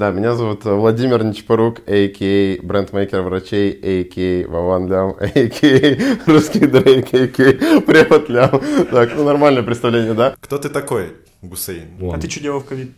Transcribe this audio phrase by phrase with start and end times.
[0.00, 2.56] Да, меня зовут Владимир Нечпорук, а.к.а.
[2.62, 4.48] брендмейкер врачей, а.к.а.
[4.50, 6.30] Вован Лям, а.к.а.
[6.30, 7.80] русский Дрейк, а.к.а.
[7.82, 8.62] препод Лям.
[8.90, 10.36] Так, ну нормальное представление, да?
[10.40, 12.14] Кто ты такой, Гусейн?
[12.14, 12.92] А ты что делал в ковид?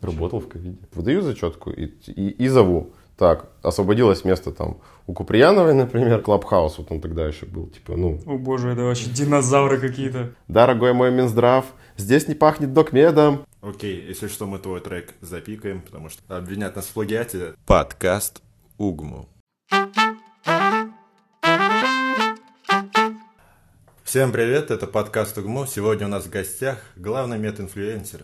[0.00, 0.78] Работал в ковиде.
[0.94, 2.94] Выдаю зачетку и, и, и зову.
[3.18, 4.78] Так, освободилось место там
[5.08, 8.20] у Куприяновой, например, Клабхаус, вот он тогда еще был, типа, ну...
[8.26, 10.34] О боже, это вообще динозавры какие-то.
[10.48, 11.64] Дорогой мой Минздрав,
[11.96, 13.40] здесь не пахнет докмедом.
[13.60, 17.54] Окей, если что, мы твой трек запикаем, потому что обвинят нас в плагиате.
[17.66, 18.40] Подкаст
[18.78, 19.28] Угму.
[24.04, 25.66] Всем привет, это подкаст Угму.
[25.66, 28.22] Сегодня у нас в гостях главный мединфлюенсер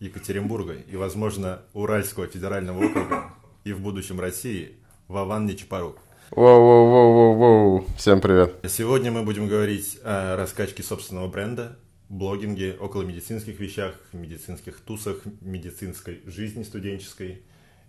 [0.00, 3.34] Екатеринбурга и, возможно, Уральского федерального округа
[3.64, 4.78] и в будущем России
[5.08, 5.98] Вован Нечапорук.
[6.30, 7.84] Воу-воу-воу-воу-воу.
[7.98, 8.54] Всем привет.
[8.66, 11.78] Сегодня мы будем говорить о раскачке собственного бренда,
[12.14, 17.42] блогинге, около медицинских вещах, медицинских тусах, медицинской жизни студенческой.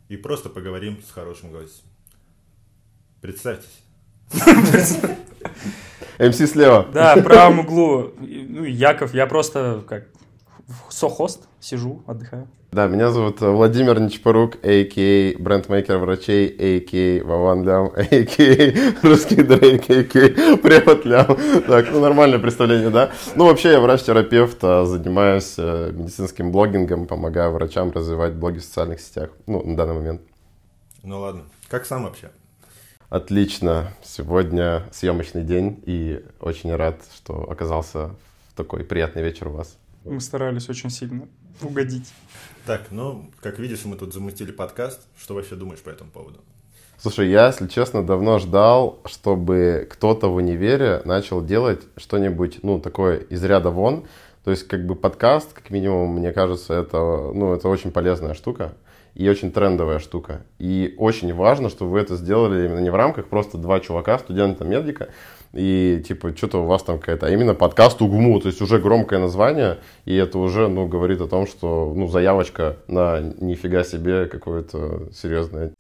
[0.10, 1.86] И просто поговорим с хорошим гостем.
[3.22, 3.84] Представьтесь.
[6.20, 6.88] МС слева.
[6.94, 8.14] Да, в правом углу.
[8.20, 10.08] Ну, Яков, я просто как
[10.90, 12.48] сохост, сижу, отдыхаю.
[12.76, 15.42] Да, меня зовут Владимир Нечпорук, а.к.а.
[15.42, 17.26] брендмейкер врачей, а.к.а.
[17.26, 19.08] Вован Лям, а.к.а.
[19.08, 20.58] русский Дрейк, а.к.а.
[20.58, 21.38] препод Лям.
[21.68, 23.14] Так, ну нормальное представление, да?
[23.38, 29.00] Ну вообще я врач-терапевт, а занимаюсь э, медицинским блогингом, помогаю врачам развивать блоги в социальных
[29.00, 30.22] сетях, ну на данный момент.
[31.02, 32.30] Ну ладно, как сам вообще?
[33.08, 33.94] Отлично.
[34.04, 38.10] Сегодня съемочный день и очень рад, что оказался
[38.50, 39.78] в такой приятный вечер у вас.
[40.04, 41.26] Мы старались очень сильно
[41.62, 42.14] угодить.
[42.66, 45.02] Так, ну, как видишь, мы тут замутили подкаст.
[45.18, 46.40] Что вообще думаешь по этому поводу?
[46.98, 53.18] Слушай, я, если честно, давно ждал, чтобы кто-то в универе начал делать что-нибудь, ну, такое
[53.18, 54.06] из ряда вон.
[54.44, 58.74] То есть, как бы подкаст, как минимум, мне кажется, это, ну, это очень полезная штука
[59.16, 60.46] и очень трендовая штука.
[60.60, 65.10] И очень важно, чтобы вы это сделали именно не в рамках просто два чувака, студента-медика,
[65.54, 69.20] и типа что-то у вас там какая-то, а именно подкаст УГМУ, то есть уже громкое
[69.20, 75.10] название, и это уже, ну, говорит о том, что, ну, заявочка на нифига себе какое-то
[75.14, 75.72] серьезное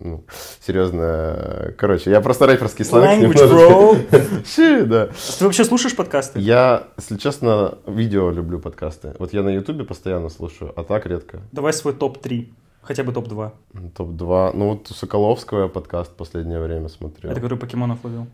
[0.00, 0.24] ну,
[0.64, 1.74] серьезно.
[1.76, 4.86] Короче, я просто рэперский сленг немножечко.
[4.86, 5.08] Да.
[5.38, 6.38] Ты вообще слушаешь подкасты?
[6.38, 9.14] Я, если честно, видео люблю подкасты.
[9.18, 11.40] Вот я на ютубе постоянно слушаю, а так редко.
[11.50, 12.48] Давай свой топ-3.
[12.88, 13.50] Хотя бы топ-2.
[13.96, 14.52] Топ-2.
[14.54, 17.30] Ну вот Соколовского подкаст в последнее время смотрел.
[17.30, 18.26] Это который покемонов ловил?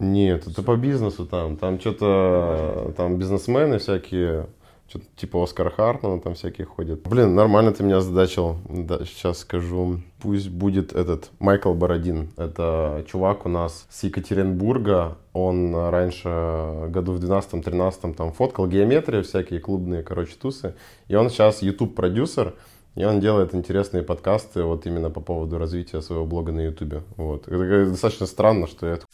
[0.00, 1.56] Нет, это по бизнесу там.
[1.56, 4.48] Там что-то, там бизнесмены всякие,
[4.88, 7.08] что-то типа Оскар Хартмана там всякие ходят.
[7.08, 8.56] Блин, нормально ты меня задачил.
[8.68, 10.00] Да, сейчас скажу.
[10.20, 12.30] Пусть будет этот Майкл Бородин.
[12.36, 15.16] Это чувак у нас с Екатеринбурга.
[15.32, 20.74] Он раньше году в 12-13 там фоткал геометрию, всякие клубные, короче, тусы.
[21.06, 22.54] И он сейчас YouTube-продюсер.
[22.94, 27.02] И он делает интересные подкасты вот именно по поводу развития своего блога на Ютубе.
[27.16, 27.48] Вот.
[27.48, 29.06] Это достаточно странно, что я эту,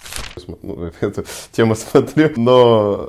[0.62, 3.08] ну, эту тему смотрю, но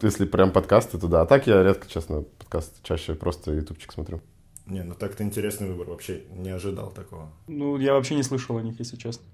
[0.00, 1.22] если прям подкасты, то да.
[1.22, 4.20] А так я редко, честно, подкасты чаще просто ютубчик смотрю.
[4.66, 7.28] Не, ну так-то интересный выбор, вообще не ожидал такого.
[7.48, 9.24] Ну, я вообще не слышал о них, если честно.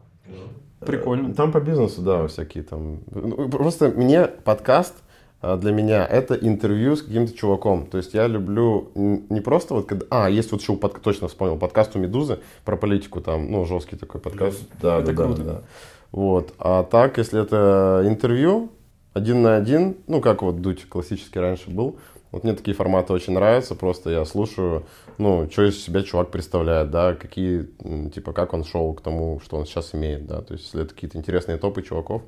[0.80, 1.34] Прикольно.
[1.34, 3.00] Там по бизнесу, да, всякие там.
[3.10, 4.94] Ну, просто мне подкаст
[5.42, 7.86] для меня это интервью с каким-то чуваком.
[7.86, 10.06] То есть я люблю не просто вот когда...
[10.10, 11.00] А, есть вот еще, под...
[11.00, 14.60] точно вспомнил, подкаст у Медузы про политику там, ну, жесткий такой подкаст.
[14.82, 15.42] Да, это да, круто.
[15.42, 15.62] да, да.
[16.10, 16.54] Вот.
[16.58, 18.70] А так, если это интервью,
[19.12, 21.98] один на один, ну, как вот Дудь классический раньше был,
[22.30, 24.84] вот мне такие форматы очень нравятся, просто я слушаю,
[25.16, 27.68] ну, что из себя чувак представляет, да, какие,
[28.14, 30.94] типа, как он шел к тому, что он сейчас имеет, да, то есть если это
[30.94, 32.22] какие-то интересные топы чуваков,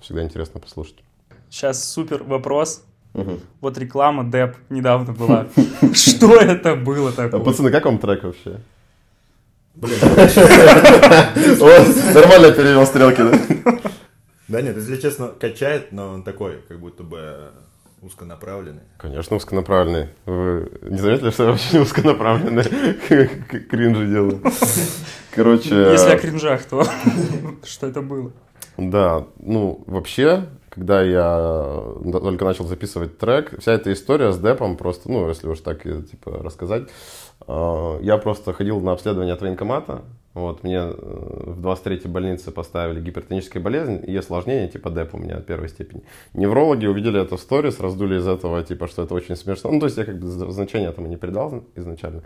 [0.00, 0.96] всегда интересно послушать.
[1.50, 2.84] Сейчас супер вопрос.
[3.60, 5.46] Вот реклама Деп недавно была.
[5.94, 7.40] Что это было А, такое?
[7.40, 8.60] пацаны, как вам трек вообще?
[9.74, 9.98] Блин,
[12.14, 13.78] Нормально перевел стрелки, да?
[14.48, 17.50] да нет, если честно, качает, но он такой, как будто бы
[18.02, 18.82] узконаправленный.
[18.98, 20.08] Конечно, узконаправленный.
[20.26, 22.64] Вы не заметили, что я вообще не узконаправленный
[23.68, 24.42] кринжи делаю?
[25.34, 25.74] Короче...
[25.92, 26.86] Если о кринжах, то
[27.64, 28.32] что это было?
[28.78, 31.82] Да, ну, вообще, когда я
[32.12, 36.02] только начал записывать трек, вся эта история с депом просто, ну, если уж так, э,
[36.02, 36.88] типа, рассказать,
[37.48, 40.02] э, я просто ходил на обследование от военкомата,
[40.34, 45.40] вот, мне э, в 23-й больнице поставили гипертоническая болезнь и осложнение типа деп у меня
[45.40, 46.02] первой степени.
[46.34, 49.70] Неврологи увидели это в сторис, раздули из этого, типа, что это очень смешно.
[49.70, 52.22] Ну, то есть я как бы значения этому не придал изначально.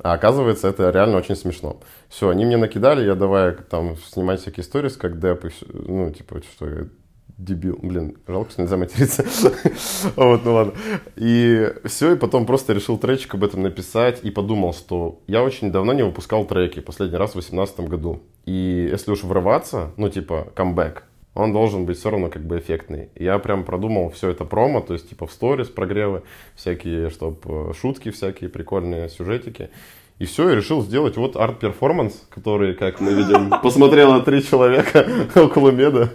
[0.00, 1.80] А оказывается, это реально очень смешно.
[2.08, 6.10] Все, они мне накидали, я давай там снимать всякие сторис, как деп, и всё, ну,
[6.12, 6.86] типа, что
[7.44, 7.78] дебил.
[7.82, 9.24] Блин, жалко, что нельзя материться.
[10.16, 10.74] вот, ну ладно.
[11.16, 15.72] И все, и потом просто решил тречик об этом написать и подумал, что я очень
[15.72, 18.20] давно не выпускал треки, последний раз в 2018 году.
[18.46, 21.04] И если уж врываться, ну типа камбэк,
[21.34, 23.08] он должен быть все равно как бы эффектный.
[23.14, 26.22] Я прям продумал все это промо, то есть типа в сторис прогревы,
[26.56, 29.70] всякие, чтобы шутки всякие, прикольные сюжетики.
[30.20, 35.70] И все, и решил сделать вот арт-перформанс, который, как мы видим, посмотрело три человека около
[35.70, 36.10] меда.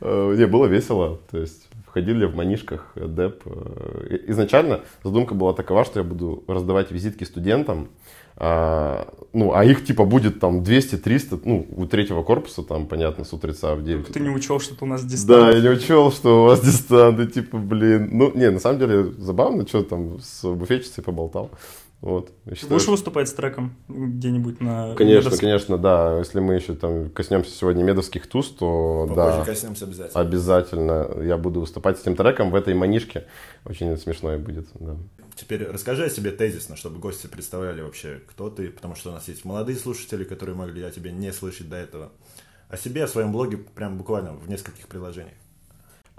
[0.00, 1.18] Э, не, было весело.
[1.32, 3.42] То есть входили в манишках деп.
[3.44, 7.88] Э, изначально задумка была такова, что я буду раздавать визитки студентам,
[8.42, 13.32] а, ну, а их типа будет там 200-300, ну, у третьего корпуса там, понятно, с
[13.34, 14.06] утреца в 9.
[14.06, 15.28] Ты не учел, что у нас дистант.
[15.28, 18.08] Да, я не учел, что у вас дистант, и типа, блин.
[18.12, 21.50] Ну, не, на самом деле забавно, что там с буфетчицей поболтал.
[22.00, 25.40] Вот, считаю, Будешь выступать с треком где-нибудь на Конечно, медовск...
[25.40, 26.18] конечно, да.
[26.18, 29.44] Если мы еще там коснемся сегодня медовских туз, то Попозже да.
[29.44, 30.20] коснемся обязательно.
[30.20, 31.22] Обязательно.
[31.22, 33.26] Я буду выступать с этим треком в этой манишке.
[33.66, 34.96] Очень смешно будет, да.
[35.36, 39.28] Теперь расскажи о себе тезисно, чтобы гости представляли вообще, кто ты, потому что у нас
[39.28, 42.12] есть молодые слушатели, которые могли о тебе не слышать до этого.
[42.70, 45.34] О себе, о своем блоге прям буквально в нескольких приложениях.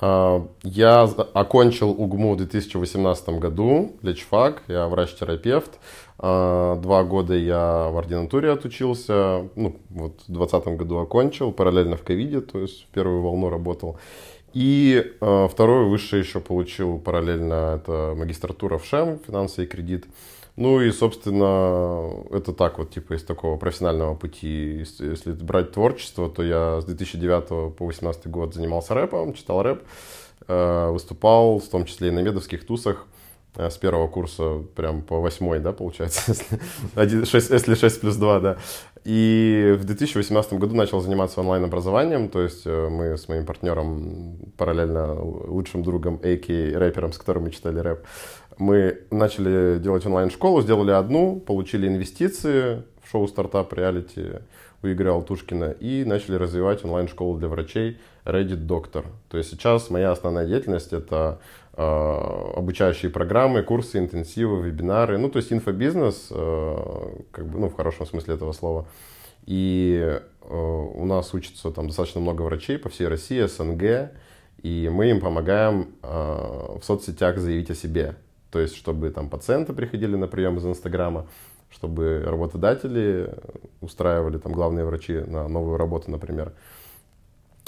[0.01, 5.80] А, я окончил УГМУ в 2018 году, лечфак, я врач-терапевт.
[6.18, 12.03] А, два года я в ординатуре отучился, ну, вот в 2020 году окончил, параллельно в
[12.03, 14.00] ковиде, то есть в первую волну работал.
[14.53, 20.07] И э, второе высшее еще получил параллельно, это магистратура в ШЭМ, финансы и кредит.
[20.57, 24.86] Ну и, собственно, это так вот, типа, из такого профессионального пути.
[25.00, 29.81] Если брать творчество, то я с 2009 по 2018 год занимался рэпом, читал рэп,
[30.48, 33.07] э, выступал, в том числе и на медовских тусах
[33.56, 36.33] э, с первого курса прям по восьмой, да, получается,
[36.95, 38.57] если 6, если 6 плюс 2, да.
[39.03, 45.19] И в 2018 году начал заниматься онлайн-образованием, то есть э, мы с моим партнером, параллельно
[45.19, 48.06] лучшим другом, AK, рэпером, с которым мы читали рэп,
[48.59, 54.39] мы начали делать онлайн-школу, сделали одну, получили инвестиции в шоу «Стартап реалити»
[54.83, 59.06] у Игоря Алтушкина и начали развивать онлайн-школу для врачей Reddit Doctor.
[59.30, 61.39] То есть сейчас моя основная деятельность— это
[61.73, 66.75] обучающие программы, курсы, интенсивы, вебинары, ну, то есть инфобизнес, э,
[67.31, 68.88] как бы, ну, в хорошем смысле этого слова.
[69.45, 74.12] И э, у нас учатся там достаточно много врачей по всей России, СНГ,
[74.62, 78.15] и мы им помогаем э, в соцсетях заявить о себе.
[78.51, 81.27] То есть, чтобы там пациенты приходили на прием из Инстаграма,
[81.71, 83.33] чтобы работодатели
[83.79, 86.51] устраивали там главные врачи на новую работу, например.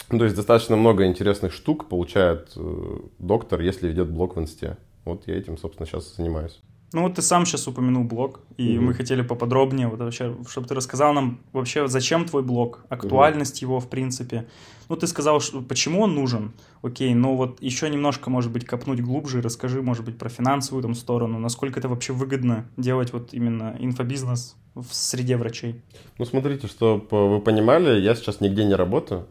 [0.09, 4.77] Ну, то есть достаточно много интересных штук получает э, доктор, если ведет блог в инсте.
[5.05, 6.61] Вот я этим, собственно, сейчас занимаюсь.
[6.93, 8.85] Ну вот ты сам сейчас упомянул блог, и угу.
[8.85, 13.71] мы хотели поподробнее, вот вообще, чтобы ты рассказал нам вообще, зачем твой блог, актуальность угу.
[13.71, 14.47] его в принципе.
[14.89, 16.53] Ну ты сказал, что, почему он нужен,
[16.83, 20.93] окей, но вот еще немножко, может быть, копнуть глубже, расскажи, может быть, про финансовую там
[20.93, 25.81] сторону, насколько это вообще выгодно делать вот именно инфобизнес в среде врачей.
[26.19, 29.25] Ну смотрите, чтобы вы понимали, я сейчас нигде не работаю,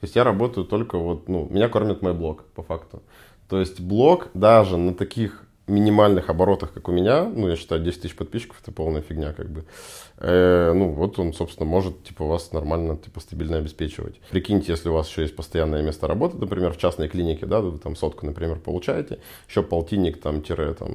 [0.00, 3.02] то есть я работаю только вот, ну, меня кормит мой блог, по факту.
[3.48, 8.02] То есть блог даже на таких минимальных оборотах, как у меня, ну, я считаю, 10
[8.02, 9.64] тысяч подписчиков, это полная фигня, как бы.
[10.16, 14.20] Э, ну, вот он, собственно, может, типа, вас нормально, типа, стабильно обеспечивать.
[14.30, 17.78] Прикиньте, если у вас еще есть постоянное место работы, например, в частной клинике, да, вы
[17.78, 19.18] там сотку, например, получаете,
[19.48, 20.92] еще полтинник, там, тире, там,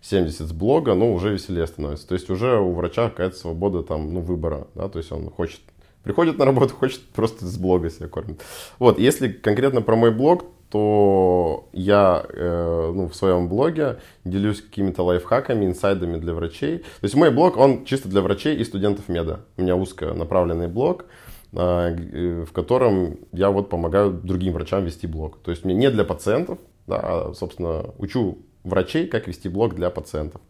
[0.00, 2.08] 70 с блога, ну, уже веселее становится.
[2.08, 5.60] То есть уже у врача какая-то свобода, там, ну, выбора, да, то есть он хочет
[6.08, 8.40] приходит на работу, хочет просто с блога себя кормить.
[8.78, 15.02] Вот, если конкретно про мой блог, то я э, ну, в своем блоге делюсь какими-то
[15.02, 16.78] лайфхаками, инсайдами для врачей.
[16.78, 19.40] То есть мой блог, он чисто для врачей и студентов меда.
[19.58, 21.04] У меня узконаправленный блог,
[21.52, 25.38] э, в котором я вот помогаю другим врачам вести блог.
[25.42, 29.90] То есть мне не для пациентов, да, а, собственно, учу врачей, как вести блог для
[29.90, 30.40] пациентов.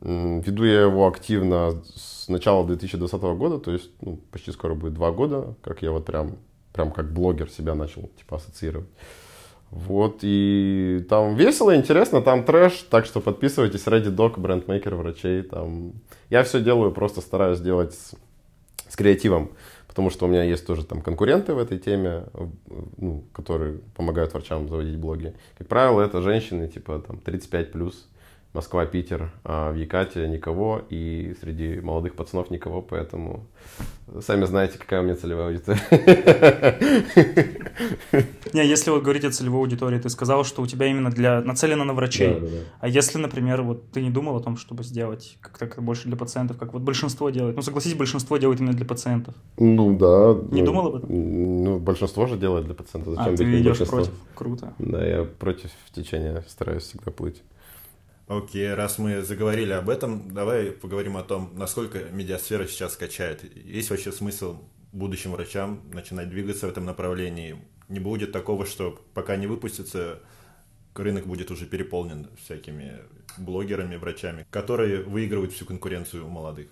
[0.00, 5.10] Веду я его активно с начала 2020 года, то есть ну, почти скоро будет два
[5.10, 6.36] года, как я вот прям,
[6.72, 8.88] прям как блогер себя начал типа ассоциировать.
[9.70, 15.92] Вот, и там весело, интересно, там трэш, так что подписывайтесь, Ready Dog, брендмейкер врачей, там...
[16.30, 18.14] Я все делаю, просто стараюсь делать с,
[18.88, 19.50] с креативом,
[19.86, 22.24] потому что у меня есть тоже там конкуренты в этой теме,
[22.96, 25.34] ну, которые помогают врачам заводить блоги.
[25.58, 28.08] Как правило, это женщины, типа, там, 35+, плюс,
[28.58, 33.46] Москва, Питер, а в Якате никого, и среди молодых пацанов никого, поэтому
[34.20, 35.80] сами знаете, какая у меня целевая аудитория.
[38.52, 41.84] Не, если вот говорить о целевой аудитории, ты сказал, что у тебя именно для нацелено
[41.84, 42.34] на врачей.
[42.34, 42.56] Да, да, да.
[42.80, 46.56] А если, например, вот ты не думал о том, чтобы сделать как-то больше для пациентов,
[46.56, 47.54] как вот большинство делает?
[47.54, 49.36] Ну, согласись, большинство делает именно для пациентов.
[49.56, 50.36] Ну да.
[50.50, 51.10] Не ну, думал об этом?
[51.10, 53.12] Ну, большинство же делает для пациента.
[53.12, 54.12] А, Зачем ты быть не идешь против.
[54.34, 54.74] Круто.
[54.80, 57.40] Да, я против течения стараюсь всегда плыть.
[58.28, 63.42] Окей, раз мы заговорили об этом, давай поговорим о том, насколько медиасфера сейчас качает.
[63.56, 64.58] Есть вообще смысл
[64.92, 67.56] будущим врачам начинать двигаться в этом направлении?
[67.88, 70.20] Не будет такого, что пока не выпустится,
[70.94, 72.98] рынок будет уже переполнен всякими
[73.38, 76.68] блогерами, врачами, которые выигрывают всю конкуренцию у молодых.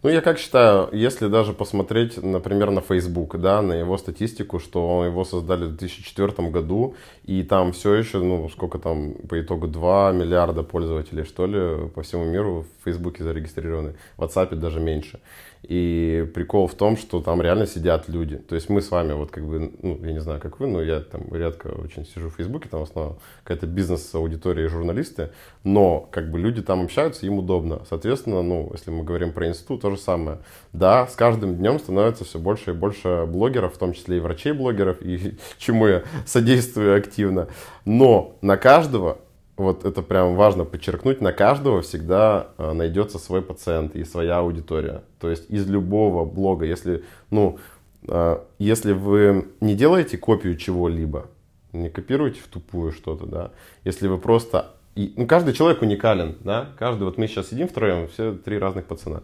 [0.00, 5.04] Ну, я как считаю, если даже посмотреть, например, на Facebook, да, на его статистику, что
[5.04, 10.12] его создали в 2004 году, и там все еще, ну, сколько там по итогу, 2
[10.12, 15.18] миллиарда пользователей, что ли, по всему миру в Фейсбуке зарегистрированы, в WhatsApp даже меньше.
[15.62, 18.36] И прикол в том, что там реально сидят люди.
[18.36, 20.80] То есть мы с вами, вот как бы, ну, я не знаю, как вы, но
[20.82, 25.30] я там редко очень сижу в Фейсбуке, там в основном какая-то бизнес-аудитория и журналисты,
[25.64, 27.82] но как бы люди там общаются, им удобно.
[27.88, 30.38] Соответственно, ну, если мы говорим про институт, то же самое.
[30.72, 35.02] Да, с каждым днем становится все больше и больше блогеров, в том числе и врачей-блогеров,
[35.02, 37.48] и чему я содействую активно.
[37.84, 39.18] Но на каждого
[39.58, 45.02] вот это прям важно подчеркнуть, на каждого всегда э, найдется свой пациент и своя аудитория.
[45.20, 47.58] То есть из любого блога, если, ну,
[48.06, 51.26] э, если вы не делаете копию чего-либо,
[51.72, 53.50] не копируете в тупую что-то, да,
[53.84, 54.72] если вы просто...
[54.94, 58.86] И, ну, каждый человек уникален, да, каждый, вот мы сейчас сидим втроем, все три разных
[58.86, 59.22] пацана.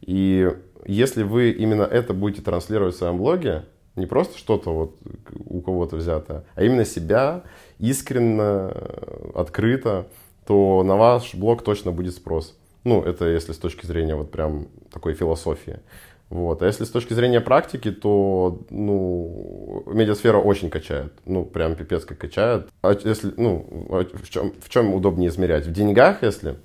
[0.00, 0.52] И
[0.84, 3.64] если вы именно это будете транслировать в своем блоге,
[3.96, 4.96] не просто что-то вот
[5.48, 7.42] у кого-то взято, а именно себя,
[7.78, 8.70] искренне,
[9.34, 10.06] открыто,
[10.46, 12.56] то на ваш блог точно будет спрос.
[12.84, 15.80] Ну, это если с точки зрения вот прям такой философии.
[16.28, 16.62] Вот.
[16.62, 21.12] А если с точки зрения практики, то, ну, медиасфера очень качает.
[21.24, 22.68] Ну, прям пипец как качает.
[22.82, 25.66] А если, ну, а в чем, в чем удобнее измерять?
[25.66, 26.56] В деньгах, если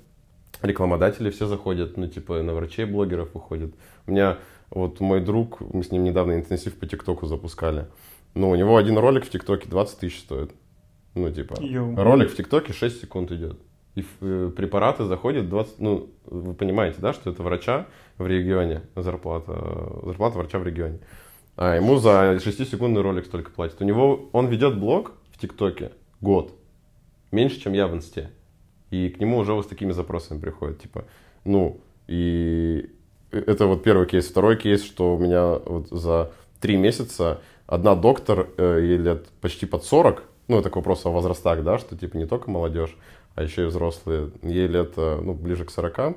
[0.62, 3.72] рекламодатели все заходят, ну, типа, на врачей, блогеров выходят.
[4.06, 4.38] У меня
[4.74, 7.86] вот мой друг, мы с ним недавно интенсив по ТикТоку запускали.
[8.34, 10.50] Ну, у него один ролик в ТикТоке 20 тысяч стоит.
[11.14, 11.94] Ну, типа, Йоу.
[11.96, 13.60] ролик в ТикТоке 6 секунд идет.
[13.94, 15.78] И э, препараты заходят 20...
[15.78, 17.86] Ну, вы понимаете, да, что это врача
[18.16, 19.52] в регионе, зарплата,
[20.04, 21.00] зарплата врача в регионе.
[21.56, 23.82] А ему за 6-секундный ролик столько платят.
[23.82, 26.54] У него, он ведет блог в ТикТоке год.
[27.30, 28.30] Меньше, чем я в Инсте.
[28.90, 30.80] И к нему уже вот с такими запросами приходят.
[30.80, 31.04] Типа,
[31.44, 32.90] ну, и
[33.32, 34.26] это вот первый кейс.
[34.26, 39.66] Второй кейс, что у меня вот за три месяца одна доктор, э, ей лет почти
[39.66, 42.96] под 40, ну, это к вопросу о возрастах, да, что типа не только молодежь,
[43.34, 46.14] а еще и взрослые, ей лет, э, ну, ближе к 40 в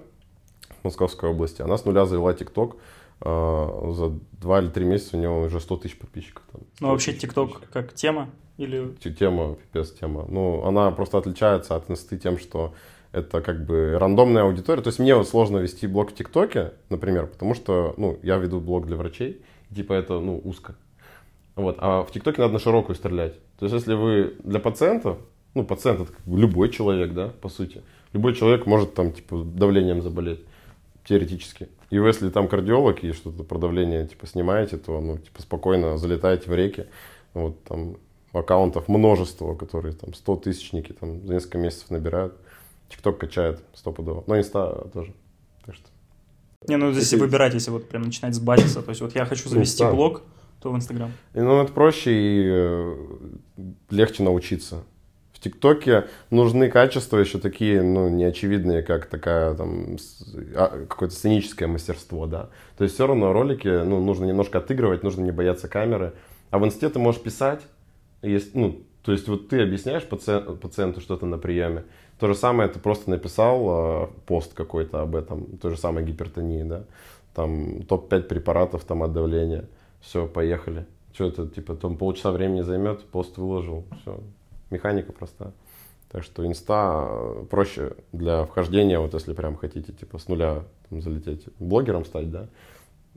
[0.83, 1.61] Московской области.
[1.61, 2.75] Она с нуля завела ТикТок,
[3.21, 6.43] э, за два или три месяца у него уже 100 тысяч подписчиков.
[6.51, 8.29] Там, Ну, вообще 100 тысяч ТикТок как тема?
[8.57, 8.87] Или
[9.19, 10.25] Тема, пипец тема.
[10.29, 12.73] Ну, она просто отличается от инсты тем, что
[13.15, 14.81] это как бы рандомная аудитория.
[14.81, 18.59] То есть мне вот сложно вести блог в ТикТоке, например, потому что, ну, я веду
[18.59, 19.41] блог для врачей,
[19.73, 20.75] типа это, ну, узко.
[21.55, 23.33] Вот, а в ТикТоке надо на широкую стрелять.
[23.57, 25.17] То есть если вы для пациентов,
[25.53, 27.81] ну, пациент это как бы любой человек, да, по сути.
[28.11, 30.41] Любой человек может там, типа, давлением заболеть,
[31.05, 31.69] теоретически.
[31.89, 35.97] И вы, если там кардиолог и что-то про давление, типа, снимаете, то, ну, типа, спокойно
[35.97, 36.85] залетаете в реки.
[37.33, 37.97] Вот там
[38.33, 42.33] аккаунтов множество, которые там 100 тысячники там за несколько месяцев набирают.
[42.89, 44.23] ТикТок качает стопудово.
[44.27, 45.13] Но инста тоже.
[45.65, 45.85] Так что.
[46.67, 49.49] Не, ну если выбирать, если вот прям начинать с базиса, то есть вот я хочу
[49.49, 49.91] завести да.
[49.91, 50.23] блог,
[50.61, 51.11] то в Инстаграм.
[51.33, 52.95] Ну, это проще и э,
[53.91, 54.83] легче научиться.
[55.31, 59.97] В ТикТоке нужны качества еще такие, ну, неочевидные, как такая, там,
[60.55, 62.49] а, какое-то сценическое мастерство, да.
[62.77, 66.13] То есть все равно ролики, ну, нужно немножко отыгрывать, нужно не бояться камеры.
[66.49, 67.61] А в инсте ты можешь писать,
[68.23, 71.83] есть, ну, то есть вот ты объясняешь пациенту, пациенту что-то на приеме.
[72.19, 76.63] То же самое ты просто написал э, пост какой-то об этом, той же самой гипертонии,
[76.63, 76.83] да.
[77.33, 79.65] Там топ-5 препаратов там от давления.
[79.99, 80.85] Все, поехали.
[81.13, 84.19] Что это, типа, там полчаса времени займет, пост выложил, все.
[84.69, 85.51] Механика простая.
[86.09, 91.01] Так что инста э, проще для вхождения, вот если прям хотите, типа, с нуля там,
[91.01, 92.47] залететь, блогером стать, да.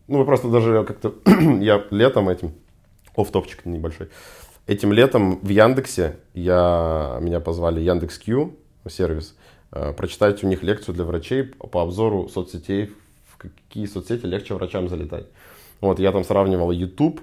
[0.08, 1.14] Ну, просто даже как-то,
[1.60, 2.52] я летом этим,
[3.14, 4.08] оффтопчик небольшой,
[4.66, 8.56] этим летом в Яндексе я, меня позвали Яндекс.Кью,
[8.88, 9.34] сервис,
[9.72, 12.92] э, прочитать у них лекцию для врачей по обзору соцсетей,
[13.30, 15.26] в какие соцсети легче врачам залетать.
[15.80, 17.20] Вот, я там сравнивал YouTube,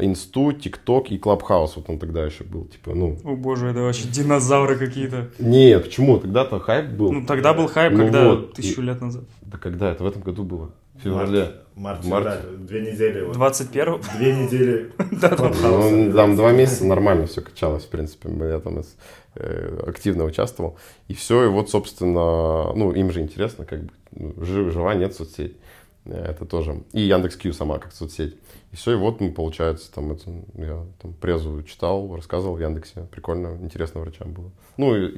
[0.00, 3.18] Инсту, ТикТок и Clubhouse, вот он тогда еще был, типа, ну...
[3.24, 5.28] О боже, это вообще динозавры какие-то.
[5.40, 6.18] Нет, почему?
[6.18, 7.12] Тогда-то хайп был.
[7.12, 9.24] Ну, тогда был хайп, Ну когда вот, тысячу и- лет назад.
[9.42, 9.90] Да когда?
[9.90, 10.70] Это в этом году было?
[10.94, 11.52] В феврале.
[11.74, 12.30] Март, В марте.
[12.40, 13.20] февраль, две недели.
[13.22, 13.34] вот.
[13.34, 14.92] 21 Две недели.
[15.20, 15.36] Да.
[15.62, 18.28] Ну, там два месяца нормально все качалось, в принципе.
[18.40, 18.96] Я там из-
[19.86, 20.76] активно участвовал.
[21.08, 25.14] И все, и вот, собственно, ну, им же интересно, как бы, ну, жив- жива, нет
[25.14, 25.56] соцсеть.
[26.04, 26.82] Э, Это тоже.
[26.92, 28.36] И Яндекс.Кью сама как соцсеть.
[28.72, 33.06] И все, и вот, ну, получается, там, это, я там презу читал, рассказывал в Яндексе.
[33.10, 34.50] Прикольно, интересно врачам было.
[34.76, 35.08] Ну, и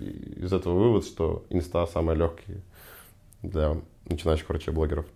[0.45, 2.61] из этого вывод, что инста самый легкий
[3.43, 5.07] для начинающих врачей-блогеров.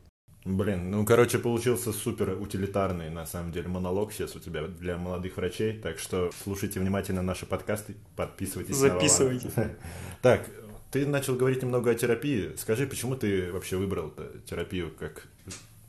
[0.45, 5.39] Блин, ну, короче, получился супер утилитарный, на самом деле, монолог сейчас у тебя для молодых
[5.39, 9.51] врачей, так что слушайте внимательно наши подкасты, подписывайтесь на Записывайте.
[9.57, 9.71] Вован.
[10.23, 10.47] Так,
[10.91, 12.53] ты начал говорить немного о терапии.
[12.57, 14.13] Скажи, почему ты вообще выбрал
[14.47, 15.27] терапию как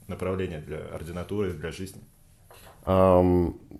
[0.07, 2.01] направление для ординатуры, для жизни?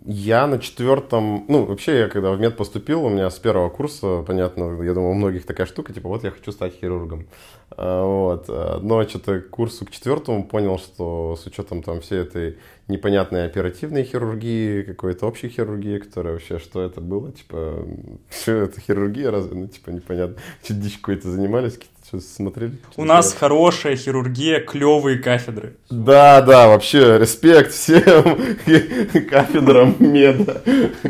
[0.08, 4.24] Я на четвертом, ну, вообще, я когда в мед поступил, у меня с первого курса,
[4.28, 7.26] понятно, я думал, у многих такая штука, типа, вот я хочу стать хирургом.
[7.72, 8.46] А, Вот.
[8.48, 13.48] а, Но что-то к курсу к четвертому понял, что с учетом там всей этой непонятной
[13.48, 17.88] оперативной хирургии, какой-то общей хирургии, которая вообще, что это было, типа,
[18.30, 21.80] что это хирургия, разве, ну, типа, непонятно, что дичь какой-то занимались,
[22.20, 22.74] что смотрели?
[22.98, 25.78] У нас хорошая хирургия, клевые кафедры.
[25.90, 28.04] Да, да, вообще, респект всем
[29.30, 30.62] кафедрам меда.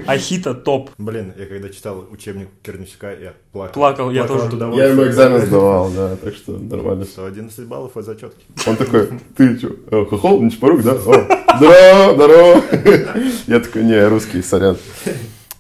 [0.05, 0.91] Ахита топ.
[0.97, 3.73] Блин, я когда читал учебник Керничка, я плакал.
[3.73, 4.45] Плакал, я тоже.
[4.45, 7.05] от Я ему экзамен сдавал, да, так что нормально.
[7.05, 8.45] Что 11 баллов от зачетки.
[8.67, 10.95] Он такой, ты что, хохол, не чпорук, да?
[10.97, 12.63] Здорово, здорово.
[13.47, 14.77] Я такой, не, русский, сорян.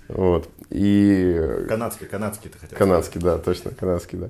[0.07, 0.49] Вот.
[0.69, 4.29] И Канадский, канадский ты хотел канадский, да, точно, канадский, да.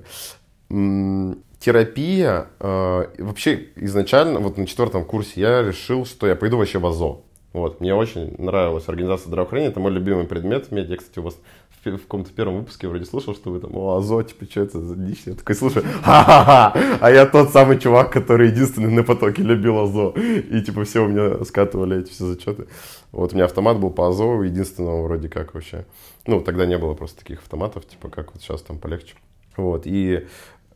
[0.68, 6.86] Терапия, э, вообще изначально, вот на четвертом курсе я решил, что я пойду вообще в
[6.86, 7.22] АЗО.
[7.52, 10.90] Вот, мне очень нравилась организация здравоохранения, это мой любимый предмет меди.
[10.90, 11.38] Я, кстати, у вас
[11.82, 14.80] в, в каком-то первом выпуске вроде слышал, что вы там, о, АЗО, типа, что это
[14.80, 15.22] за дичь?
[15.24, 20.10] Я такой, слушай, а я тот самый чувак, который единственный на потоке любил АЗО.
[20.10, 22.66] И, типа, все у меня скатывали эти все зачеты.
[23.12, 25.86] Вот, у меня автомат был по АЗО, единственного вроде как вообще.
[26.26, 29.14] Ну, тогда не было просто таких автоматов, типа, как вот сейчас там полегче.
[29.56, 30.26] Вот, и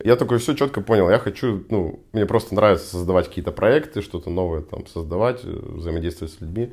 [0.04, 4.30] я такой все четко понял, я хочу, ну, мне просто нравится создавать какие-то проекты, что-то
[4.30, 6.73] новое там создавать, э, взаимодействовать с людьми.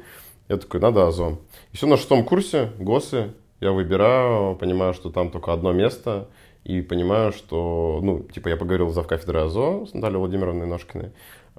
[0.50, 1.40] Я такой, надо АЗО.
[1.74, 6.30] И все на шестом курсе, ГОСы, я выбираю, понимаю, что там только одно место,
[6.64, 11.12] и понимаю, что, ну, типа, я поговорил за кафедрой АЗО с Натальей Владимировной Ножкиной,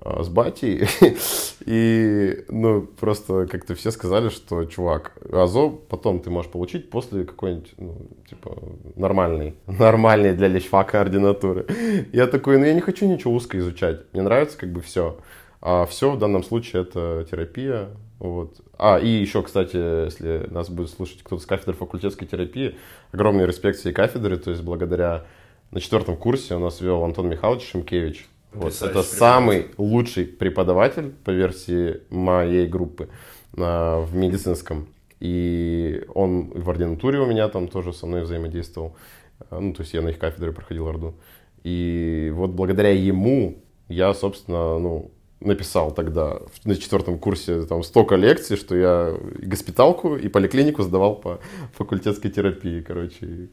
[0.04, 0.86] с батей,
[1.66, 7.74] и, ну, просто как-то все сказали, что, чувак, АЗО потом ты можешь получить после какой-нибудь,
[7.78, 7.96] ну,
[8.28, 8.56] типа,
[8.96, 11.66] нормальной, нормальной для лечфака ординатуры.
[12.12, 15.18] Я такой, ну, я не хочу ничего узко изучать, мне нравится как бы все.
[15.60, 17.88] А все в данном случае это терапия,
[18.20, 18.60] вот.
[18.78, 22.76] А, и еще, кстати, если нас будет слушать кто-то с кафедры факультетской терапии,
[23.10, 25.24] огромный респект всей кафедры, то есть благодаря
[25.72, 28.28] на четвертом курсе у нас вел Антон Михайлович Шимкевич.
[28.52, 33.08] Вот, это самый лучший преподаватель по версии моей группы
[33.56, 34.88] а, в медицинском.
[35.20, 38.96] И он в ординатуре у меня там тоже со мной взаимодействовал.
[39.50, 41.14] А, Ну, то есть я на их кафедре проходил орду.
[41.64, 43.58] И вот благодаря ему
[43.88, 50.16] я, собственно, ну, написал тогда на четвертом курсе там столько лекций, что я и госпиталку,
[50.16, 51.40] и поликлинику сдавал по
[51.74, 53.48] факультетской терапии, короче.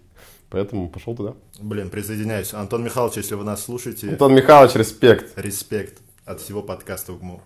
[0.55, 1.33] Поэтому пошел туда.
[1.59, 2.53] Блин, присоединяюсь.
[2.53, 5.37] Антон Михайлович, если вы нас слушаете, Антон Михайлович, респект.
[5.37, 7.41] респект от всего подкаста УГМУ.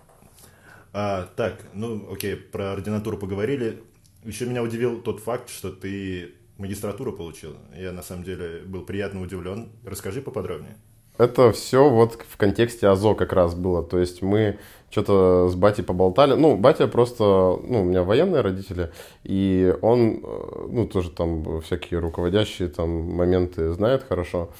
[0.92, 3.82] А, так, ну окей, про ординатуру поговорили.
[4.22, 7.56] Еще меня удивил тот факт, что ты магистратуру получил.
[7.76, 9.70] Я на самом деле был приятно удивлен.
[9.84, 10.76] Расскажи поподробнее.
[11.18, 13.82] Это все вот в контексте АЗО как раз было.
[13.82, 16.34] То есть мы что-то с батей поболтали.
[16.34, 18.90] Ну, батя просто, ну, у меня военные родители,
[19.22, 24.50] и он, э, ну, тоже там всякие руководящие там моменты знает хорошо.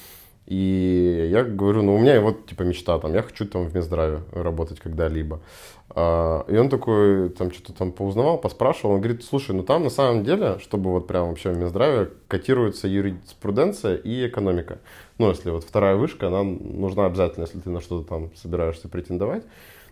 [0.47, 4.21] И я говорю, ну, у меня вот, типа, мечта, там, я хочу там в Минздраве
[4.33, 5.39] работать когда-либо.
[5.89, 9.89] А, И он такой, там, что-то там поузнавал, поспрашивал, он говорит, слушай, ну, там на
[9.89, 14.79] самом деле, чтобы вот прям вообще в Минздраве котируется юриспруденция и экономика.
[15.17, 19.43] Ну, если вот вторая вышка, она нужна обязательно, если ты на что-то там собираешься претендовать.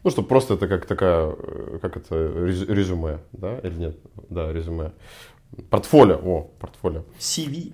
[0.04, 3.98] Ну, чтобы просто это как такая, э, как это, рез- резюме, да, или нет?
[4.30, 4.92] Да, резюме.
[5.70, 7.04] Портфолио, о, портфолио.
[7.20, 7.74] CV.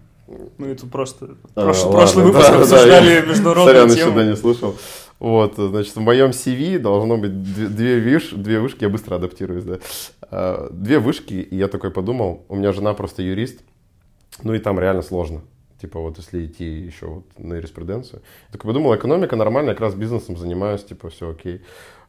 [0.58, 1.36] Мы это просто...
[1.54, 4.10] А, прош- ладно, прошлый да, выпуск да, обсуждали я- международную Сорян, тему.
[4.10, 4.76] еще да, не слышал.
[5.20, 9.64] Вот, значит, в моем CV должно быть две, две, виш, две вышки, я быстро адаптируюсь,
[9.64, 9.78] да.
[10.24, 13.62] А, Две вышки, и я такой подумал, у меня жена просто юрист,
[14.44, 15.42] ну и там реально сложно.
[15.80, 18.22] Типа вот если идти еще вот на юриспруденцию.
[18.48, 21.62] Я такой подумал, экономика нормально, я как раз бизнесом занимаюсь, типа все окей.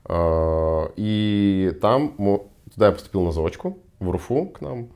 [0.09, 2.15] И там
[2.73, 4.89] туда я поступил на заочку, в УРФУ к нам.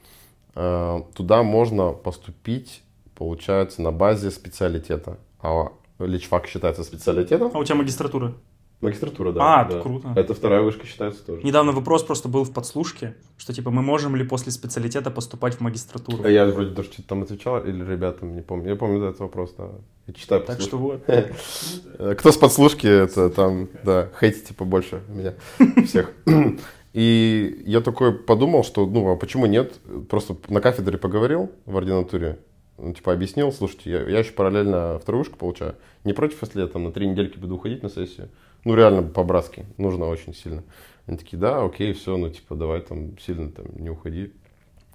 [0.54, 2.82] Э, туда можно поступить,
[3.14, 5.18] получается, на базе специалитета.
[5.40, 7.50] А личфак считается специалитетом.
[7.54, 8.34] А у тебя магистратура?
[8.80, 9.60] Магистратура, да.
[9.60, 9.80] А, да.
[9.80, 10.12] круто.
[10.16, 11.42] Это вторая вышка считается тоже.
[11.42, 15.60] Недавно вопрос просто был в подслушке, что типа мы можем ли после специалитета поступать в
[15.60, 16.24] магистратуру?
[16.24, 18.70] А Я вроде даже что-то там отвечал, или ребятам, не помню.
[18.70, 19.68] Я помню да, этот вопрос, да.
[20.06, 21.04] Я читаю Так что вот.
[22.18, 25.34] Кто с подслушки, это там, да, хейтите побольше меня
[25.84, 26.12] всех.
[26.92, 29.74] И я такой подумал, что, ну, а почему нет?
[30.08, 32.38] Просто на кафедре поговорил в ординатуре,
[32.78, 35.76] ну, типа объяснил, слушайте, я, я еще параллельно вторую вышку получаю.
[36.02, 38.30] Не против, если я там на три недельки буду уходить на сессию?
[38.64, 40.62] Ну, реально, по-братски, нужно очень сильно.
[41.06, 44.32] Они такие, да, окей, все, ну, типа, давай там сильно там не уходи.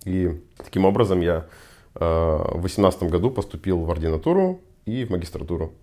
[0.05, 1.47] И таким образом я
[1.95, 5.73] э, в восемнадцатом году поступил в ординатуру и в магистратуру.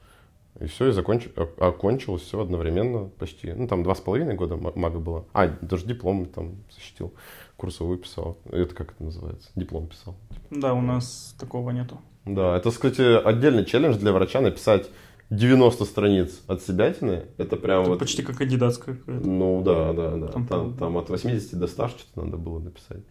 [0.60, 1.28] И все, и законч...
[1.58, 3.52] окончилось все одновременно почти.
[3.52, 5.24] Ну, там два с половиной года ма- мага было.
[5.32, 7.12] А, даже диплом там защитил,
[7.56, 8.38] курсовую писал.
[8.50, 9.50] Это как это называется?
[9.56, 10.14] Диплом писал.
[10.50, 11.98] Да, у нас такого нету.
[12.26, 14.88] Да, это, кстати, отдельный челлендж для врача написать
[15.32, 17.24] 90 страниц от себятины.
[17.38, 17.98] Это прям Это вот...
[17.98, 19.26] почти как кандидатская какая-то.
[19.26, 20.28] Ну да, да, да.
[20.28, 23.02] Там Там, там, от 80 до 100 что-то надо было написать.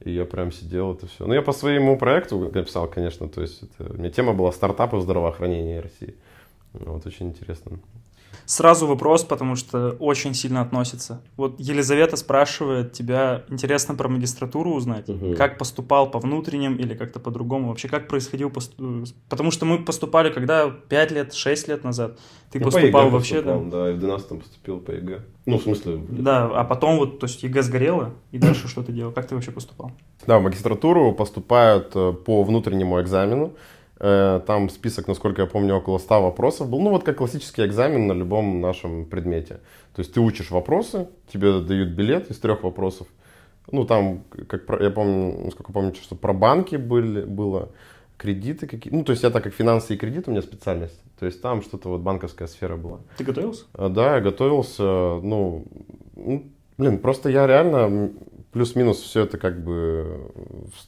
[0.00, 1.26] И я прям сидел это все.
[1.26, 3.28] Ну, я по своему проекту написал, конечно.
[3.28, 3.92] То есть, это...
[3.92, 6.14] у меня тема была стартапы в здравоохранении России.
[6.72, 7.78] Вот очень интересно.
[8.46, 11.20] Сразу вопрос, потому что очень сильно относится.
[11.36, 15.34] Вот Елизавета спрашивает тебя, интересно про магистратуру узнать, Мгм.
[15.36, 18.74] как поступал по внутренним или как-то по-другому, вообще как происходил, пост-
[19.28, 22.18] потому что мы поступали когда 5 лет, 6 лет назад,
[22.50, 23.70] ты Ну, по поступал ЕГЭ вообще, поступал, да?
[23.84, 23.90] да?
[23.90, 25.20] и в 12 поступил по ЕГЭ.
[25.44, 26.00] Ну, в смысле...
[26.08, 29.12] Да, а потом вот, то есть ЕГЭ сгорело, и дальше что ты делал?
[29.12, 29.92] Как ты вообще поступал?
[30.26, 33.52] Да, в магистратуру поступают э, по внутреннему экзамену.
[34.00, 36.80] Э, Там список, насколько я помню, около 100 вопросов был.
[36.80, 39.60] Ну, вот как классический экзамен на любом нашем предмете.
[39.94, 43.08] То есть ты учишь вопросы, тебе дают билет из трех вопросов.
[43.70, 47.70] Ну, там, как я помню, насколько помню, что про банки были, было,
[48.16, 51.00] кредиты какие Ну, то есть я так как финансы и кредит у меня специальность.
[51.18, 52.98] То есть там что-то вот банковская сфера была.
[53.16, 53.64] Ты готовился?
[53.74, 54.82] А, Да, я готовился,
[55.22, 55.64] ну,
[56.78, 58.10] блин, просто я реально
[58.58, 60.32] плюс-минус все это как бы,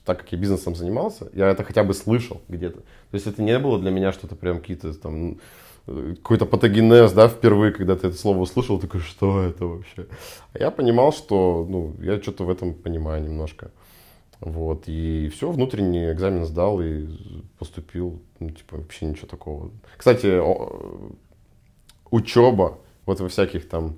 [0.04, 2.78] так как я бизнесом занимался, я это хотя бы слышал где-то.
[2.78, 5.38] То есть это не было для меня что-то прям какие-то там,
[5.86, 10.08] э, какой-то патогенез, да, впервые, когда ты это слово услышал, такой, что это вообще?
[10.52, 13.70] А я понимал, что, ну, я что-то в этом понимаю немножко.
[14.40, 17.06] Вот, и все, внутренний экзамен сдал и
[17.60, 19.70] поступил, ну, типа, вообще ничего такого.
[19.96, 20.42] Кстати,
[22.10, 23.96] учеба, вот во всяких там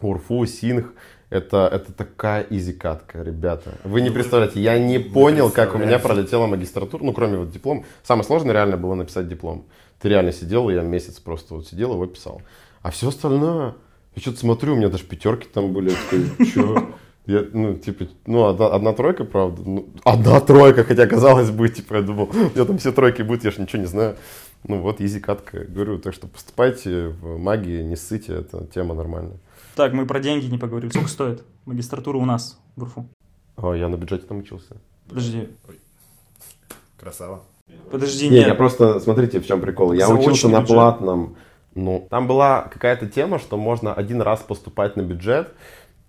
[0.00, 0.94] УРФУ, СИНХ,
[1.32, 3.72] это, это такая изи-катка, ребята.
[3.84, 7.50] Вы не Ну, представляете, я не понял, как у меня пролетела магистратура, ну, кроме вот
[7.50, 7.84] диплома.
[8.02, 9.64] Самое сложное реально было написать диплом.
[10.00, 12.42] Ты реально сидел, я месяц просто вот сидел, его писал.
[12.82, 13.74] А все остальное,
[14.14, 15.90] я что-то смотрю, у меня даже пятерки там были.
[15.90, 16.88] Такой, чё?
[17.24, 19.62] Я, ну, типа, ну, одна, одна тройка, правда.
[19.64, 23.44] Ну, одна тройка, хотя, казалось бы, типа, я думал, у меня там все тройки будут,
[23.44, 24.16] я же ничего не знаю.
[24.64, 25.98] Ну, вот, изи катка, говорю.
[25.98, 29.38] Так что поступайте в магии, не ссыте, это тема нормальная.
[29.74, 30.90] Так, мы про деньги не поговорили.
[30.90, 33.06] Сколько стоит магистратура у нас в УРФУ?
[33.56, 34.76] О, я на бюджете там учился.
[35.08, 35.48] Подожди,
[36.98, 37.42] Красава.
[37.90, 38.48] подожди, Не, нет.
[38.48, 39.92] я просто, смотрите, в чем прикол.
[39.92, 40.74] Я Заочный учился на бюджет.
[40.76, 41.36] платном.
[41.74, 45.52] Ну, там была какая-то тема, что можно один раз поступать на бюджет,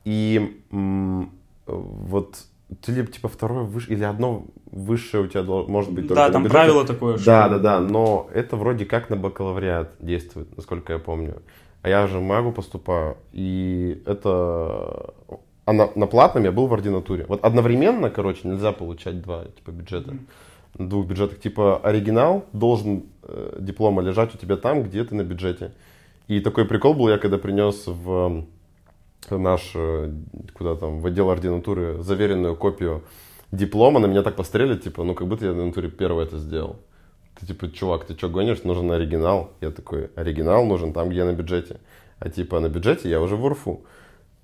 [0.06, 1.32] и м,
[1.66, 2.38] вот
[2.82, 6.46] ты либо типа второе выше, или одно высшее у тебя может быть только Да, там
[6.46, 7.26] правило такое, что...
[7.26, 11.42] Да, да, да, но это вроде как на бакалавриат действует, насколько я помню.
[11.82, 15.14] А я же в магу поступаю, и это...
[15.66, 17.26] А на, на платном я был в ординатуре.
[17.28, 20.14] Вот одновременно, короче, нельзя получать два типа бюджета.
[20.78, 21.40] На двух бюджетах.
[21.40, 25.72] Типа оригинал должен э, диплома лежать у тебя там, где ты на бюджете.
[26.28, 28.46] И такой прикол был, я когда принес в
[29.30, 30.12] наш, э,
[30.54, 33.04] куда там, в отдел ординатуры заверенную копию
[33.52, 36.78] диплома, на меня так посмотрели, типа, ну как будто я на натуре первый это сделал.
[37.40, 39.52] Ты типа, чувак, ты что гонишь, нужен оригинал.
[39.62, 41.80] Я такой, оригинал нужен там, где на бюджете.
[42.20, 43.82] А типа на бюджете я уже в УРФУ.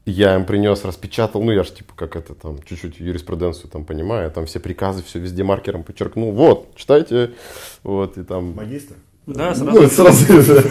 [0.05, 4.23] Я им принес, распечатал, ну я же типа как это там, чуть-чуть юриспруденцию там понимаю,
[4.23, 7.31] я там все приказы, все везде маркером подчеркнул, вот, читайте,
[7.83, 8.53] вот, и там...
[8.55, 8.95] Магистр?
[9.35, 9.79] Да, Ну, сразу.
[9.79, 10.63] это сразу же.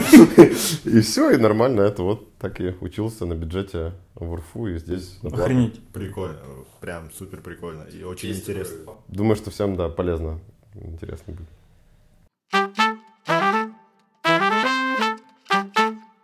[0.85, 5.18] И все, и нормально, это вот так и учился на бюджете в УРФУ и здесь.
[5.23, 5.81] Охренеть.
[5.92, 6.38] Прикольно.
[6.81, 7.85] Прям супер прикольно.
[7.85, 8.94] И очень интересно.
[9.07, 10.40] Думаю, что всем, да, полезно,
[10.75, 11.49] интересно будет.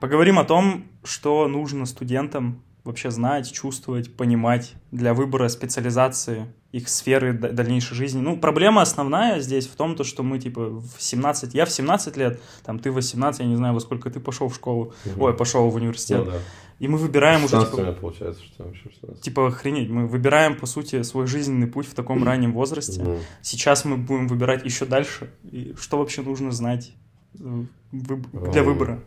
[0.01, 7.33] Поговорим о том, что нужно студентам вообще знать, чувствовать, понимать для выбора специализации их сферы
[7.33, 8.21] дальнейшей жизни.
[8.21, 11.55] Ну, проблема основная здесь в том, то, что мы, типа, в 17...
[11.55, 14.49] Я в 17 лет, там, ты в 18, я не знаю, во сколько ты пошел
[14.49, 16.25] в школу, ой, пошел в университет.
[16.25, 16.39] Ну, да.
[16.81, 17.65] И мы выбираем уже...
[17.65, 19.23] Типа, получается, что вообще 16.
[19.23, 23.01] Типа охренеть, мы выбираем, по сути, свой жизненный путь в таком раннем возрасте.
[23.05, 25.31] Ну, Сейчас мы будем выбирать еще дальше.
[25.45, 26.91] И что вообще нужно знать
[27.39, 29.01] э, для выбора?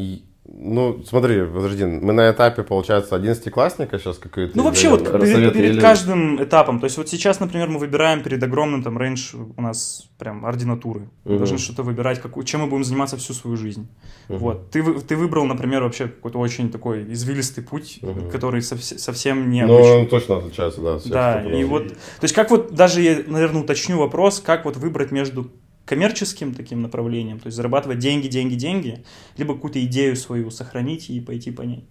[0.00, 4.56] и, ну, смотри, подожди, мы на этапе, получается, 11 классника сейчас какой-то...
[4.56, 6.80] Ну, вообще, вот перед, перед или- каждым этапом.
[6.80, 11.08] То есть, вот сейчас, например, мы выбираем перед огромным там рейндж у нас прям ординатуры.
[11.24, 11.38] Мы Мгм.
[11.38, 13.88] должны что-то выбирать, какую, чем мы будем заниматься всю свою жизнь.
[14.28, 14.38] Мгм.
[14.38, 14.70] Вот.
[14.70, 18.30] Ты, вы- ты выбрал, например, вообще какой-то очень такой извилистый путь, Мгм.
[18.30, 20.94] который совс- совсем не Ну, он точно отличается, да.
[20.96, 24.64] от всех, Да, и вот, то есть как вот, даже я, наверное, уточню вопрос, как
[24.64, 25.50] вот выбрать между
[25.90, 29.04] коммерческим таким направлением, то есть зарабатывать деньги, деньги, деньги,
[29.38, 31.84] либо какую-то идею свою сохранить и пойти по ней.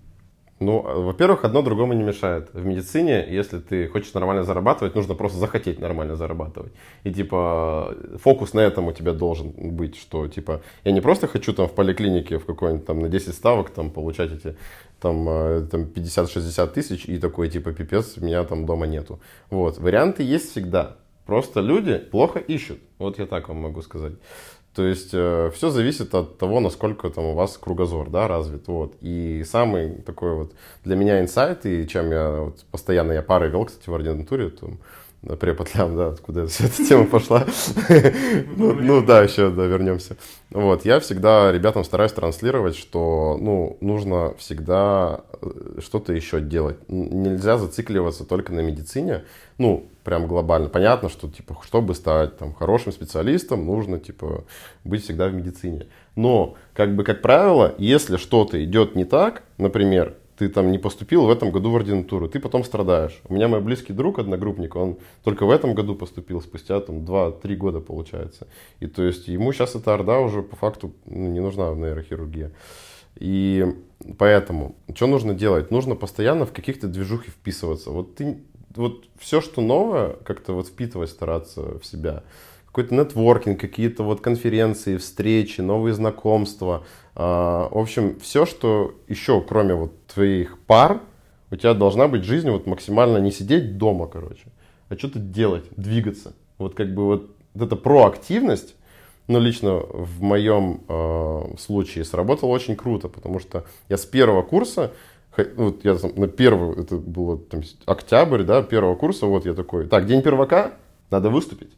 [0.62, 2.50] Ну, а, во-первых, одно другому не мешает.
[2.54, 6.72] В медицине, если ты хочешь нормально зарабатывать, нужно просто захотеть нормально зарабатывать.
[7.04, 11.54] И типа фокус на этом у тебя должен быть, что типа я не просто хочу
[11.54, 14.56] там в поликлинике в какой-нибудь там на 10 ставок там получать эти
[15.02, 19.20] там, э, там 50-60 тысяч и такой типа пипец, меня там дома нету.
[19.50, 20.96] Вот, варианты есть всегда.
[21.30, 22.80] Просто люди плохо ищут.
[22.98, 24.14] Вот я так вам могу сказать.
[24.74, 28.68] То есть все зависит от того, насколько там у вас кругозор да, развит.
[28.68, 28.96] Вот.
[29.02, 33.66] И самый такой вот для меня инсайт, и чем я вот, постоянно я пары вел,
[33.66, 34.80] кстати, в ординатуре, там,
[35.22, 37.46] на преподлям, да, откуда вся эта тема пошла.
[38.56, 40.16] Ну ну да, еще, вернемся.
[40.50, 46.78] Вот, я всегда ребятам стараюсь транслировать, что, ну, нужно всегда э, что-то еще делать.
[46.88, 49.26] Нельзя зацикливаться только на медицине,
[49.58, 50.70] ну, прям глобально.
[50.70, 54.46] Понятно, что, типа, чтобы стать там хорошим специалистом, нужно, типа,
[54.84, 55.88] быть всегда в медицине.
[56.16, 61.26] Но, как бы, как правило, если что-то идет не так, например, ты там не поступил
[61.26, 63.22] в этом году в ординатуру, ты потом страдаешь.
[63.28, 67.56] У меня мой близкий друг, одногруппник, он только в этом году поступил, спустя там 2-3
[67.56, 68.48] года получается.
[68.80, 72.52] И то есть ему сейчас эта орда уже по факту ну, не нужна в нейрохирургии.
[73.18, 73.66] И
[74.18, 75.72] поэтому, что нужно делать?
[75.72, 77.90] Нужно постоянно в каких-то движухи вписываться.
[77.90, 78.38] Вот ты,
[78.76, 82.24] вот все, что новое, как-то вот впитывать стараться в себя.
[82.68, 86.86] Какой-то нетворкинг, какие-то вот конференции, встречи, новые знакомства.
[87.22, 91.02] А, В общем, все, что еще, кроме вот твоих пар,
[91.52, 94.46] у тебя должна быть жизнь вот максимально не сидеть дома, короче,
[94.88, 96.32] а что-то делать, двигаться.
[96.58, 98.76] Вот как бы вот, вот эта проактивность,
[99.28, 104.94] ну, лично в моем э, случае сработало очень круто, потому что я с первого курса,
[105.36, 109.54] ну, вот я там на первый, это было там, октябрь, да, первого курса, вот я
[109.54, 110.72] такой, так, день первака,
[111.12, 111.72] надо выступить.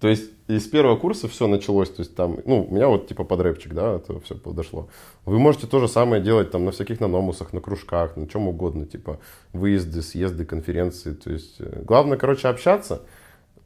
[0.00, 3.24] То есть из первого курса все началось, то есть там, ну, у меня вот типа
[3.24, 4.88] под рэпчик, да, это все подошло.
[5.24, 8.84] Вы можете то же самое делать там на всяких наномусах, на кружках, на чем угодно,
[8.84, 9.18] типа
[9.54, 13.02] выезды, съезды, конференции, то есть э, главное, короче, общаться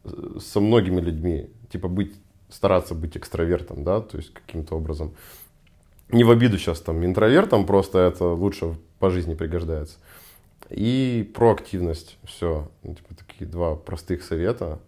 [0.04, 2.14] э, со многими людьми, типа быть,
[2.48, 5.14] стараться быть экстравертом, да, то есть каким-то образом.
[6.10, 9.98] Не в обиду сейчас там интровертом, просто это лучше по жизни пригождается.
[10.68, 14.78] И проактивность, все, типа такие два простых совета.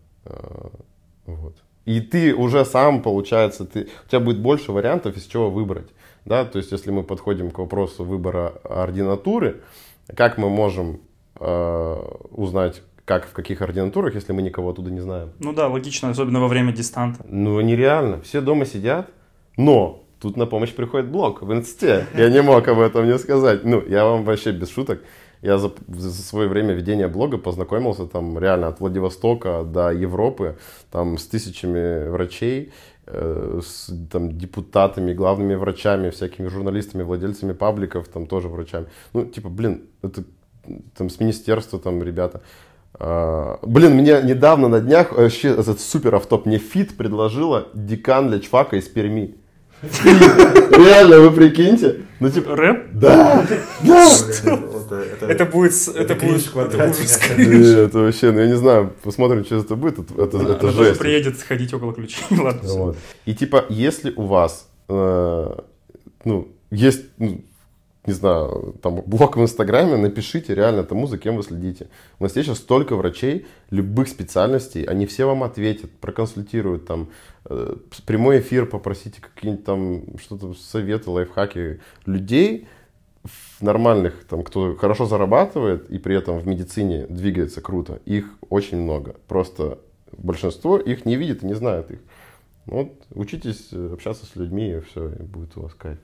[1.27, 1.57] Вот.
[1.85, 5.89] И ты уже сам, получается, ты, у тебя будет больше вариантов, из чего выбрать.
[6.25, 6.45] Да?
[6.45, 9.63] То есть, если мы подходим к вопросу выбора ординатуры,
[10.15, 11.01] как мы можем
[11.41, 15.33] э, узнать, как в каких ординатурах, если мы никого оттуда не знаем?
[15.41, 17.25] Ну да, логично, особенно во время дистанта.
[17.29, 18.21] Ну, нереально.
[18.21, 19.11] Все дома сидят,
[19.57, 22.07] но тут на помощь приходит блог в инсте.
[22.15, 23.65] Я не мог об этом не сказать.
[23.65, 25.03] Ну, я вам вообще без шуток.
[25.42, 30.57] Я за, за свое время ведения блога познакомился там реально от Владивостока до Европы,
[30.90, 32.72] там с тысячами врачей,
[33.07, 38.87] э, с там, депутатами, главными врачами, всякими журналистами, владельцами пабликов, там тоже врачами.
[39.12, 40.22] Ну, типа, блин, это
[40.96, 42.42] там с министерства там ребята.
[42.94, 48.77] А, блин, мне недавно на днях вообще этот супер оффтоп мне feat предложила декан лечфака
[48.76, 49.35] из Перми.
[49.83, 52.03] Реально, вы прикиньте.
[52.21, 52.92] Ну, типа, Рэп?
[52.92, 53.45] да,
[53.83, 55.03] да.
[55.29, 55.73] Это, будет...
[55.88, 56.55] Это будет...
[56.55, 57.21] ужас.
[57.37, 59.99] Это вообще, ну я не знаю, посмотрим, что это будет.
[60.16, 61.01] Это, жесть.
[61.01, 62.25] приедет ходить около ключей.
[62.31, 62.95] Ладно.
[63.25, 65.57] И типа, если у вас, э,
[66.25, 67.45] ну, есть, ну,
[68.07, 71.88] не знаю, там, блог в Инстаграме, напишите реально тому, за кем вы следите.
[72.18, 77.09] У нас есть сейчас столько врачей любых специальностей, они все вам ответят, проконсультируют, там,
[78.07, 82.67] прямой эфир попросите, какие-нибудь там, что-то, советы, лайфхаки людей,
[83.61, 89.17] нормальных, там, кто хорошо зарабатывает и при этом в медицине двигается круто, их очень много.
[89.29, 89.79] Просто
[90.17, 92.01] большинство их не видит и не знает их.
[92.67, 95.99] Ну Вот, учитесь э, общаться с людьми, и все, и будет у вас кайф.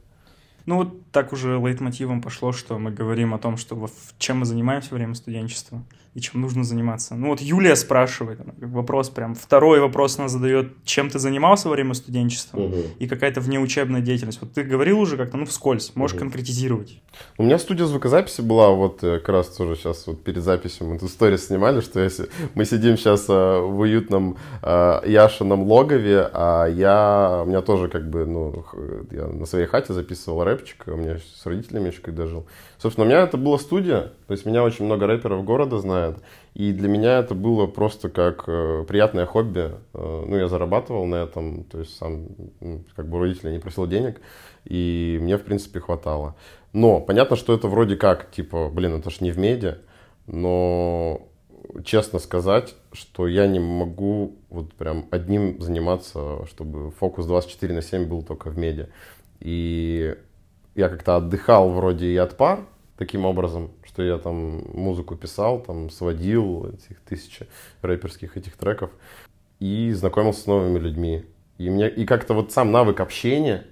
[0.66, 4.90] Ну вот так уже лейтмотивом пошло, что мы говорим о том, что чем мы занимаемся
[4.90, 5.82] во время студенчества
[6.18, 7.14] и чем нужно заниматься.
[7.14, 11.94] Ну вот Юлия спрашивает, вопрос прям, второй вопрос она задает, чем ты занимался во время
[11.94, 12.60] студенчества
[12.98, 14.40] и какая-то внеучебная деятельность.
[14.40, 16.24] Вот ты говорил уже как-то, ну вскользь, можешь Мгм.
[16.24, 17.00] конкретизировать.
[17.38, 20.98] У меня студия звукозаписи была, вот э, как раз тоже сейчас вот перед записью мы
[20.98, 27.42] тут сторис снимали, что если мы сидим сейчас в уютном э, Яшином логове, а я,
[27.44, 28.64] у меня тоже как бы, ну,
[29.12, 32.46] я на своей хате записывал рэпчик, у меня с родителями еще когда жил.
[32.80, 36.18] Собственно, у меня это была студия, то есть меня очень много рэперов города знают,
[36.54, 39.72] и для меня это было просто как э, приятное хобби.
[39.94, 42.28] Э, ну, я зарабатывал на этом, то есть сам,
[42.94, 44.20] как бы у родителей не просил денег,
[44.64, 46.36] и мне, в принципе, хватало.
[46.72, 49.78] Но понятно, что это вроде как, типа, блин, это ж не в медиа,
[50.28, 51.22] но
[51.84, 58.06] честно сказать, что я не могу вот прям одним заниматься, чтобы фокус 24 на 7
[58.06, 58.86] был только в медиа.
[59.40, 60.16] И
[60.78, 62.60] я как-то отдыхал вроде и от пар,
[62.96, 67.48] таким образом, что я там музыку писал, там сводил этих тысячи
[67.82, 68.90] рэперских этих треков
[69.58, 71.24] и знакомился с новыми людьми.
[71.58, 73.66] И, мне, и как-то вот сам навык общения,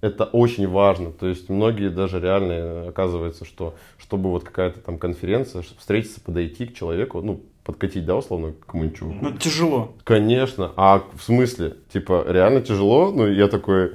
[0.00, 1.12] это очень важно.
[1.12, 6.66] То есть многие даже реально оказывается, что чтобы вот какая-то там конференция, чтобы встретиться, подойти
[6.66, 9.18] к человеку, ну, подкатить, да, условно, к кому-нибудь чуваку.
[9.22, 9.94] Ну тяжело.
[10.02, 10.72] Конечно.
[10.74, 11.76] А в смысле?
[11.92, 13.12] Типа, реально тяжело?
[13.12, 13.92] Ну, я такой,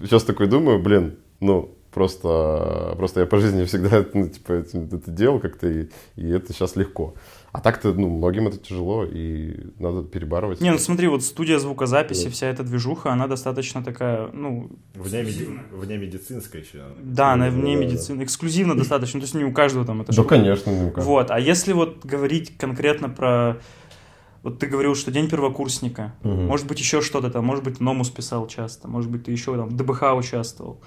[0.00, 5.10] сейчас такой думаю, блин, ну, просто, просто я по жизни всегда, ну, типа, это, это
[5.10, 7.14] делал как-то, и, и это сейчас легко.
[7.52, 10.62] А так-то, ну, многим это тяжело, и надо перебарывать.
[10.62, 15.48] Не, ну смотри, вот студия звукозаписи, вся эта движуха, она достаточно такая, ну, Вне, меди...
[15.70, 16.82] вне медицинской еще.
[17.02, 17.86] да, она вне да, да.
[17.86, 20.30] медицины, эксклюзивно достаточно, то есть не у каждого там это Да, штука.
[20.30, 20.72] конечно.
[20.72, 21.04] ну, как.
[21.04, 23.58] Вот, а если вот говорить конкретно про...
[24.42, 26.14] Вот ты говорил, что день первокурсника.
[26.24, 26.46] Мгм.
[26.46, 27.44] Может быть, еще что-то там.
[27.44, 28.88] Может быть, Номус писал часто.
[28.88, 30.80] Может быть, ты еще там в ДБХ участвовал.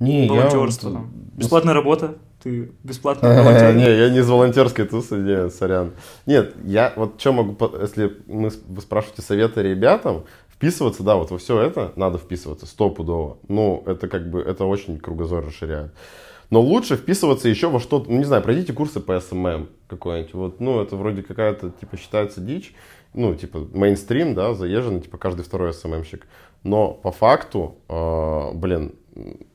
[0.00, 1.10] Не, я Волонтерство вот- там.
[1.34, 2.16] Бесплатная работа.
[2.42, 3.76] Ты бесплатно Не, волонтер.
[3.76, 5.92] я не из волонтерской тусы, не, сорян.
[6.26, 11.38] Нет, я вот что могу, если мы, вы спрашиваете советы ребятам, вписываться, да, вот во
[11.38, 13.38] все это надо вписываться стопудово.
[13.48, 15.92] Ну, это как бы, это очень кругозор расширяет.
[16.50, 20.34] Но лучше вписываться еще во что-то, ну, не знаю, пройдите курсы по SMM какой-нибудь.
[20.34, 22.74] Вот, ну, это вроде какая-то, типа, считается дичь.
[23.14, 26.26] Ну, типа, мейнстрим, да, заезженный, типа, каждый второй SMM щик.
[26.62, 28.92] Но по факту, э, блин,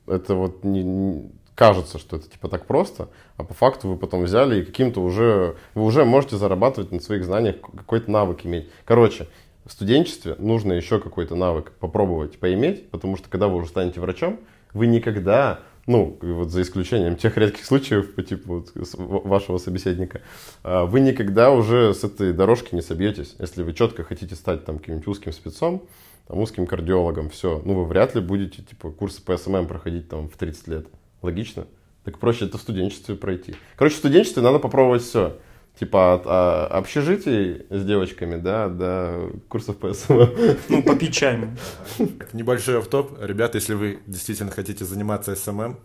[0.06, 4.22] это вот не, не- кажется, что это типа так просто, а по факту вы потом
[4.24, 8.70] взяли и каким-то уже, вы уже можете зарабатывать на своих знаниях, какой-то навык иметь.
[8.84, 9.28] Короче,
[9.64, 14.40] в студенчестве нужно еще какой-то навык попробовать поиметь, потому что когда вы уже станете врачом,
[14.72, 20.22] вы никогда, ну, вот за исключением тех редких случаев, по типу вот вашего собеседника,
[20.64, 23.36] а, вы никогда уже с этой дорожки не собьетесь.
[23.38, 25.82] Если вы четко хотите стать там каким-нибудь узким спецом,
[26.32, 30.30] там, узким кардиологом, все, ну, вы вряд ли будете, типа, курсы по SMM проходить там
[30.30, 30.86] в 30 лет.
[31.20, 31.66] Логично?
[32.04, 33.54] Так проще это в студенчестве пройти.
[33.76, 35.36] Короче, в студенчестве надо попробовать все.
[35.78, 40.28] Типа от а, общежитий с девочками, да, до курсов по SMM.
[40.70, 41.38] Ну, попить чай.
[42.32, 43.12] Небольшой оффтоп.
[43.20, 45.78] Ребята, если вы действительно хотите заниматься СММ,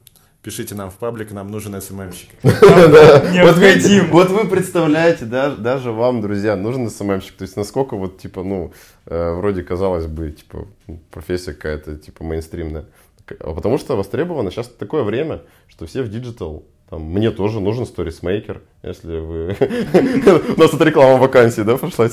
[0.47, 2.29] пишите нам в паблик, нам нужен SMM щик.
[2.41, 4.09] Вот Необходим.
[4.11, 7.35] вот вы представляете, да, даже вам, друзья, нужен SMM щик.
[7.35, 8.71] То есть насколько вот, типа, ну,
[9.07, 10.65] э, вроде казалось бы, типа,
[11.11, 12.85] профессия какая-то, типа, мейнстримная.
[13.41, 16.63] А Потому что востребовано сейчас такое время, что все в digital.
[16.89, 19.47] Там, мне тоже нужен stories maker, если вы...
[20.55, 22.07] У нас тут реклама вакансий, да, пошла?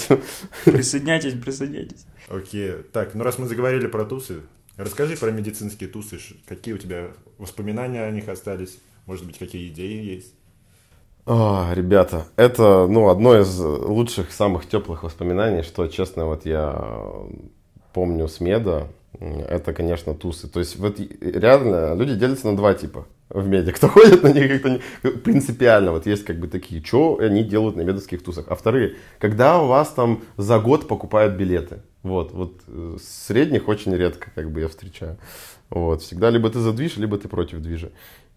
[0.64, 2.04] Присоединяйтесь, присоединяйтесь.
[2.28, 2.72] Окей.
[2.92, 4.40] Так, ну раз мы заговорили про тусы,
[4.76, 6.18] расскажи про медицинские тусы.
[6.46, 7.08] Какие у тебя
[7.38, 8.78] воспоминания о них остались?
[9.06, 10.34] Может быть, какие идеи есть?
[11.26, 17.02] А, ребята, это, ну, одно из лучших, самых теплых воспоминаний, что, честно, вот я
[17.94, 18.88] помню с меда,
[19.20, 20.48] это, конечно, тусы.
[20.48, 23.72] То есть, вот реально люди делятся на два типа в меди.
[23.72, 25.92] Кто ходит на них, как-то не- принципиально.
[25.92, 28.46] Вот есть как бы такие, что они делают на медовских тусах.
[28.48, 31.80] А вторые, когда у вас там за год покупают билеты.
[32.04, 35.16] Вот, вот э, средних очень редко как бы я встречаю.
[35.70, 37.90] Вот, всегда либо ты за движ, либо ты против движа.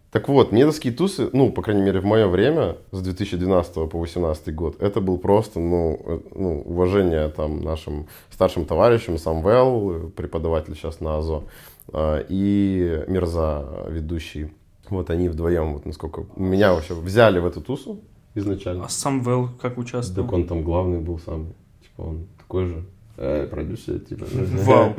[0.10, 4.56] Так вот, медовские тусы, ну, по крайней мере, в мое время, с 2012 по 2018
[4.56, 11.01] год, это был просто, ну, э, ну, уважение там нашим старшим товарищам, Самвел, преподаватель сейчас
[11.01, 11.43] на АЗО,
[11.91, 14.49] а, и Мирза, ведущий.
[14.89, 17.99] Вот они вдвоем, вот насколько меня вообще взяли в эту тусу
[18.34, 18.86] изначально.
[18.86, 20.34] А Самвел как Так участвовал?
[20.34, 21.53] он там главный был самый.
[21.82, 22.86] Типа он такой же
[23.17, 24.25] э, продюсер, типа.
[24.32, 24.95] Вау.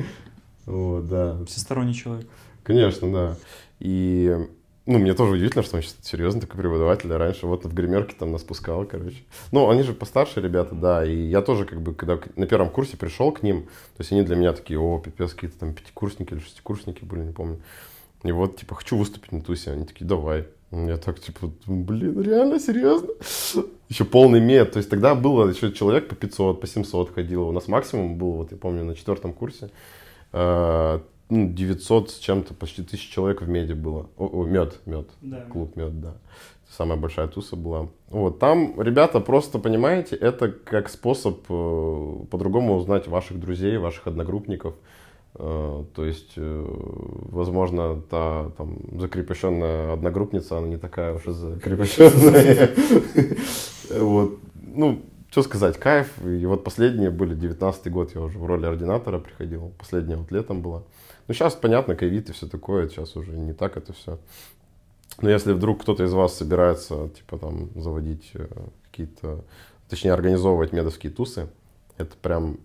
[0.67, 1.39] Вот, да.
[1.47, 2.27] Всесторонний человек.
[2.63, 3.37] Конечно, да.
[3.81, 4.37] И,
[4.85, 7.13] ну, мне тоже удивительно, что он сейчас серьезный такой преподаватель.
[7.13, 9.23] А раньше вот в гримерке там нас пускал, короче.
[9.53, 11.05] Ну, они же постарше ребята, да.
[11.05, 14.23] И я тоже, как бы, когда на первом курсе пришел к ним, то есть они
[14.23, 17.61] для меня такие, о, пипец, какие-то там пятикурсники или шестикурсники были, не помню.
[18.25, 19.71] И вот, типа, хочу выступить на тусе.
[19.71, 20.47] Они такие, давай.
[20.71, 23.09] Я так, типа, блин, реально, серьезно?
[23.89, 24.73] Еще полный мед.
[24.73, 27.49] То есть тогда было еще человек по 500, по 700 ходил.
[27.49, 29.71] У нас максимум был, вот я помню, на четвертом курсе.
[31.31, 34.09] 900 ну, с чем-то, почти тысяч человек в меде было.
[34.17, 35.09] О, о мед, мед.
[35.23, 35.41] Да.
[35.51, 36.15] Клуб мед, да.
[36.71, 37.89] Самая большая туса была.
[38.09, 44.75] Вот, там, ребята, просто, понимаете, это как способ э, по-другому узнать ваших друзей, ваших одногруппников.
[45.39, 46.65] Э, то есть, э,
[47.31, 52.71] возможно, та там закрепощенная одногруппница, она не такая уж и закрепощенная.
[53.91, 54.39] Вот.
[54.55, 56.13] Ну, что сказать, кайф.
[56.23, 59.73] И вот последние были, 19 год я уже в роли ординатора приходил.
[59.79, 60.83] Последняя вот летом была.
[61.27, 62.89] Ну, сейчас, понятно, ковид и все такое.
[62.89, 64.19] Сейчас уже не так это все.
[65.23, 68.47] Но если вдруг кто-то из вас собирается, типа, там, заводить э,
[68.91, 69.43] какие-то,
[69.89, 71.49] точнее, организовывать медовские тусы,
[71.97, 72.59] это прям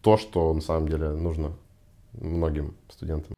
[0.00, 1.52] то, что на самом деле нужно
[2.20, 3.34] многим студентам.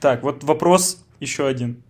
[0.00, 1.82] Так, вот вопрос еще один.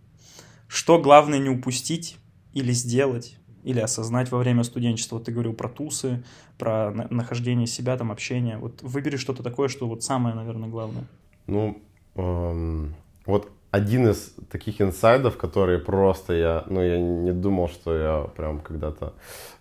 [0.69, 2.19] Что главное не упустить
[2.53, 5.17] или сделать, или осознать во время студенчества?
[5.17, 6.23] Вот ты говорил про тусы,
[6.59, 8.59] про нахождение себя, там, общение.
[8.59, 11.05] Вот выбери что-то такое, что вот самое, наверное, главное.
[11.47, 11.81] Ну,
[12.15, 18.31] эм, вот один из таких инсайдов, которые просто я, ну, я не думал, что я
[18.37, 19.15] прям когда-то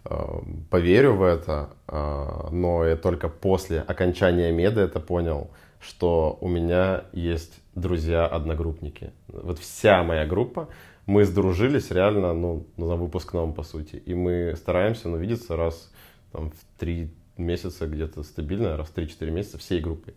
[0.04, 0.16] э,
[0.70, 5.50] поверю в это, э, но я только после окончания меда это понял,
[5.80, 9.14] что у меня есть друзья-одногруппники.
[9.30, 10.68] Вот вся моя группа,
[11.06, 13.96] мы сдружились реально, ну, на выпускном, по сути.
[13.96, 15.90] И мы стараемся, ну, видеться раз
[16.34, 20.14] там, в три месяца где-то стабильно, раз в 3-4 месяца всей группой.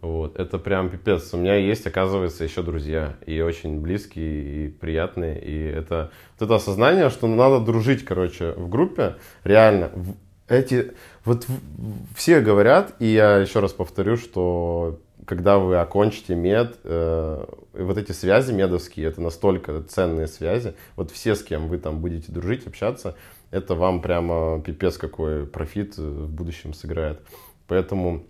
[0.00, 0.38] Вот.
[0.38, 1.32] Это прям пипец.
[1.32, 3.16] У меня есть, оказывается, еще друзья.
[3.26, 5.40] И очень близкие, и приятные.
[5.42, 9.16] И это, вот это осознание, что надо дружить, короче, в группе.
[9.44, 9.90] Реально.
[10.48, 10.92] Эти,
[11.24, 11.46] вот
[12.14, 18.12] все говорят, и я еще раз повторю, что когда вы окончите мед, э, вот эти
[18.12, 20.74] связи медовские, это настолько ценные связи.
[20.94, 23.16] Вот все, с кем вы там будете дружить, общаться,
[23.50, 27.20] это вам прямо пипец какой профит в будущем сыграет.
[27.66, 28.24] Поэтому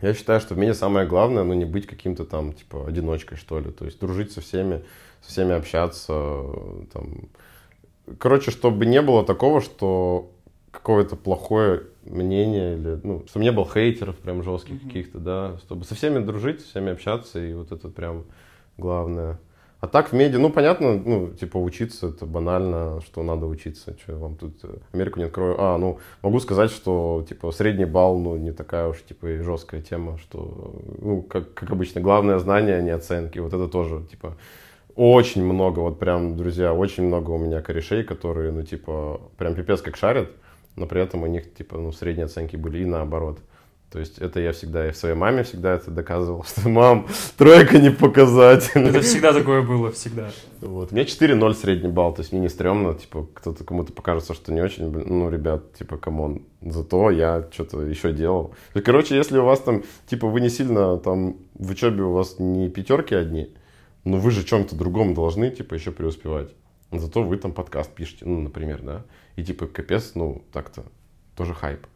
[0.00, 3.60] я считаю, что в мире самое главное, ну, не быть каким-то там, типа, одиночкой, что
[3.60, 3.70] ли.
[3.70, 4.82] То есть дружить со всеми,
[5.20, 6.42] со всеми общаться,
[6.92, 7.28] там.
[8.18, 10.32] Короче, чтобы не было такого, что
[10.72, 14.86] какое-то плохое мнение или, ну, чтобы не было хейтеров прям жестких mm-hmm.
[14.86, 18.24] каких-то, да, чтобы со всеми дружить, со всеми общаться, и вот это прям
[18.78, 19.38] главное.
[19.82, 23.96] А так в меди, ну, понятно, ну, типа, учиться, это банально, что надо учиться.
[23.98, 25.56] Что вам тут э, Америку не открою.
[25.58, 29.82] А, ну, могу сказать, что, типа, средний балл, ну, не такая уж, типа, и жесткая
[29.82, 33.40] тема, что, ну, как, как обычно, главное знание, а не оценки.
[33.40, 34.36] Вот это тоже, типа,
[34.94, 39.82] очень много, вот прям, друзья, очень много у меня корешей, которые, ну, типа, прям пипец
[39.82, 40.30] как шарят,
[40.76, 43.40] но при этом у них, типа, ну, средние оценки были и наоборот.
[43.92, 47.90] То есть это я всегда, и своей маме всегда это доказывал, что мам, тройка не
[47.90, 48.80] показатель.
[48.80, 50.30] Это всегда такое было, всегда.
[50.62, 50.92] Вот.
[50.92, 54.62] Меня 4-0 средний балл, то есть мне не стрёмно, типа, кто-то кому-то покажется, что не
[54.62, 58.54] очень, ну, ребят, типа, come on, зато я что-то еще делал.
[58.72, 62.70] Короче, если у вас там, типа, вы не сильно там в учебе у вас не
[62.70, 63.54] пятерки одни,
[64.04, 66.48] но вы же чем-то другом должны, типа, еще преуспевать.
[66.92, 69.04] Зато вы там подкаст пишете, ну, например, да,
[69.36, 70.84] и, типа, капец, ну, так-то,
[71.36, 71.86] тоже хайп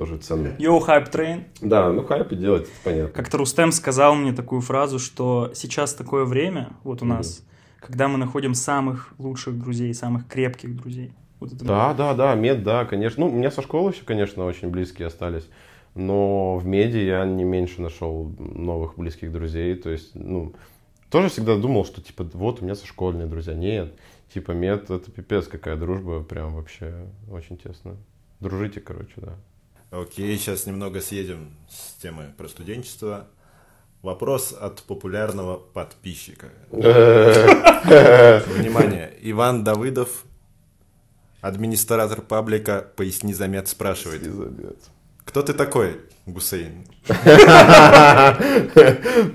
[0.00, 0.54] тоже ценно.
[0.58, 1.44] Yo, hype train.
[1.60, 3.12] Да, ну хайп и делать, это понятно.
[3.12, 7.86] Как-то Рустем сказал мне такую фразу, что сейчас такое время, вот у нас, mm-hmm.
[7.86, 11.12] когда мы находим самых лучших друзей, самых крепких друзей.
[11.38, 13.26] Вот это да, да, да, мед, да, конечно.
[13.26, 15.46] Ну, у меня со школы еще, конечно, очень близкие остались.
[15.94, 19.74] Но в меде я не меньше нашел новых близких друзей.
[19.74, 20.54] То есть, ну,
[21.10, 23.52] тоже всегда думал, что, типа, вот у меня со школьные друзья.
[23.52, 23.92] Нет,
[24.32, 27.96] типа, мед, это пипец какая дружба, прям вообще очень тесно.
[28.40, 29.34] Дружите, короче, да.
[29.90, 33.26] Окей, сейчас немного съедем с темы про студенчество.
[34.02, 36.50] Вопрос от популярного подписчика.
[36.70, 38.32] Внимание,
[39.20, 40.26] Иван Давыдов,
[41.40, 44.22] администратор паблика «Поясни замет» спрашивает.
[45.24, 46.86] Кто ты такой, Гусейн?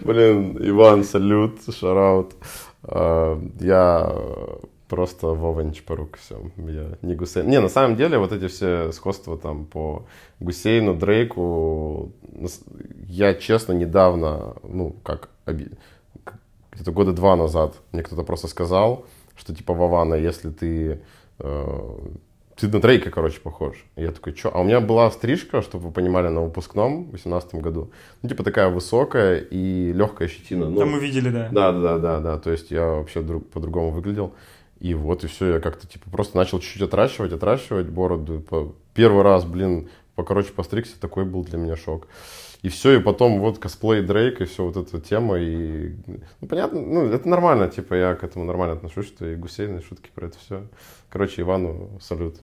[0.03, 2.33] Блин, Иван, салют, шараут.
[2.83, 4.09] А, я
[4.87, 7.47] просто Вова Нечпорук, все, я не Гусейн.
[7.47, 10.05] Не, на самом деле, вот эти все сходства там по
[10.39, 12.11] Гусейну, Дрейку,
[13.07, 19.05] я, честно, недавно, ну, как, где-то года два назад мне кто-то просто сказал,
[19.35, 21.01] что типа Вована, если ты
[21.39, 21.99] э,
[22.55, 23.85] ты на Дрейка, короче, похож.
[23.97, 24.49] И я такой, что?
[24.55, 27.91] А у меня была стрижка, чтобы вы понимали, на выпускном в 18 году.
[28.21, 30.69] Ну, типа такая высокая и легкая щетина.
[30.69, 31.49] Ну, Там мы видели, да.
[31.51, 32.37] Да, да, да, да.
[32.37, 34.33] То есть я вообще друг, по-другому выглядел.
[34.79, 38.43] И вот, и все, я как-то, типа, просто начал чуть-чуть отращивать, отращивать бороду.
[38.93, 42.07] Первый раз, блин, покороче постригся, такой был для меня шок.
[42.61, 45.93] И все, и потом вот косплей Дрейк, и все вот эта тема, и,
[46.41, 50.09] ну, понятно, ну, это нормально, типа, я к этому нормально отношусь, что и гусейные шутки
[50.13, 50.67] про это все.
[51.09, 52.37] Короче, Ивану салют.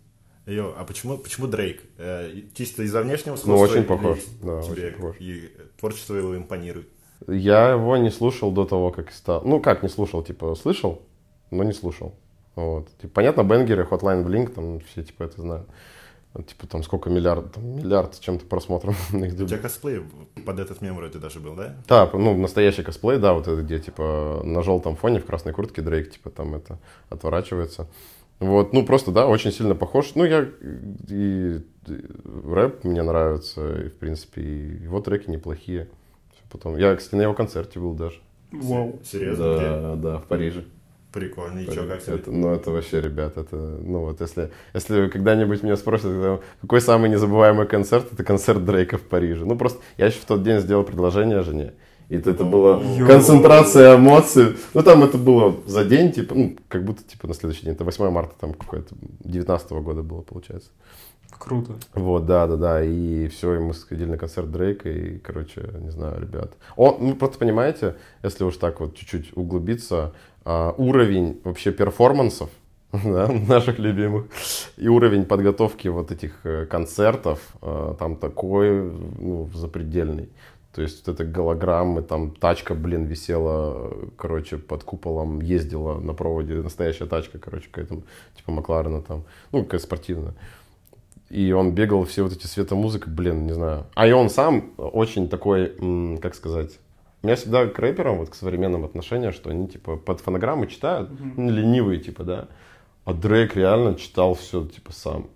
[0.46, 1.82] Йо, а почему, почему Дрейк?
[1.98, 3.64] Э, чисто из-за внешнего Ну, сходства?
[3.64, 5.16] очень или похож, да, тебе очень похож.
[5.18, 6.88] И творчество его импонирует?
[7.28, 9.42] Я его не слушал до того, как стал.
[9.44, 11.02] Ну, как не слушал, типа, слышал,
[11.50, 12.14] но не слушал.
[12.54, 12.88] Вот.
[12.98, 15.68] Типа, понятно, бенгеры, Hotline Blink, там все типа это знают.
[16.46, 20.02] Типа там сколько миллиард, там, миллиард с чем-то просмотров на их У тебя косплей
[20.46, 21.76] под этот мем вроде даже был, да?
[21.86, 25.82] Да, ну, настоящий косплей, да, вот это где, типа, на желтом фоне в красной куртке
[25.82, 26.78] Дрейк, типа, там это
[27.10, 27.86] отворачивается.
[28.40, 30.14] Вот, ну, просто, да, очень сильно похож.
[30.14, 32.00] Ну, я и, и
[32.44, 35.88] рэп мне нравится, и, в принципе, и его треки неплохие.
[36.50, 38.20] Потом, я, кстати, на его концерте был даже.
[38.50, 39.00] Вау.
[39.04, 39.54] Серьезно?
[39.54, 39.68] Где?
[39.68, 40.64] Да, да, в Париже.
[41.12, 41.58] Прикольно.
[41.58, 42.14] И что, как тебе?
[42.16, 46.80] Это, ну, это вообще, ребят, это, ну, вот если, если когда-нибудь меня спросят, когда- какой
[46.80, 49.44] самый незабываемый концерт, это концерт Дрейка в Париже.
[49.44, 51.74] Ну, просто я еще в тот день сделал предложение жене.
[52.08, 54.56] И это, это была концентрация эмоций.
[54.74, 57.74] Ну, там это было за день, типа, ну, как будто, типа, на следующий день.
[57.74, 58.94] Это 8 марта, там, какое-то,
[59.24, 60.70] 19 года было, получается.
[61.38, 61.72] Круто.
[61.94, 62.84] Вот, да, да, да.
[62.84, 66.52] И все, и мы сходили на концерт Дрейка, и, короче, не знаю, ребят.
[66.76, 70.12] Он, ну, просто понимаете, если уж так вот чуть-чуть углубиться,
[70.44, 72.50] уровень вообще перформансов,
[72.92, 74.26] да, наших любимых,
[74.76, 80.28] и уровень подготовки вот этих э, концертов, э, там такой, ну, запредельный.
[80.74, 86.54] То есть вот это голограммы, там тачка, блин, висела, короче, под куполом, ездила на проводе,
[86.54, 88.02] настоящая тачка, короче, какая-то,
[88.36, 90.34] типа Макларена там, ну, какая спортивная.
[91.30, 93.86] И он бегал, все вот эти светомузыка, блин, не знаю.
[93.94, 96.78] А и он сам очень такой, как сказать...
[97.22, 101.10] У меня всегда к рэперам, вот к современным отношения, что они, типа, под фонограммы читают,
[101.36, 102.48] ну, ленивые, типа, да.
[103.04, 105.28] А Дрейк реально читал все, типа, сам.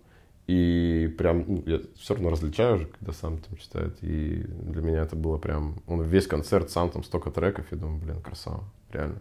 [0.48, 3.98] И прям, ну, я все равно различаю уже, когда сам там читает.
[4.02, 5.76] И для меня это было прям...
[5.86, 9.20] Он весь концерт сам там столько треков, и думаю, блин, красава, реально.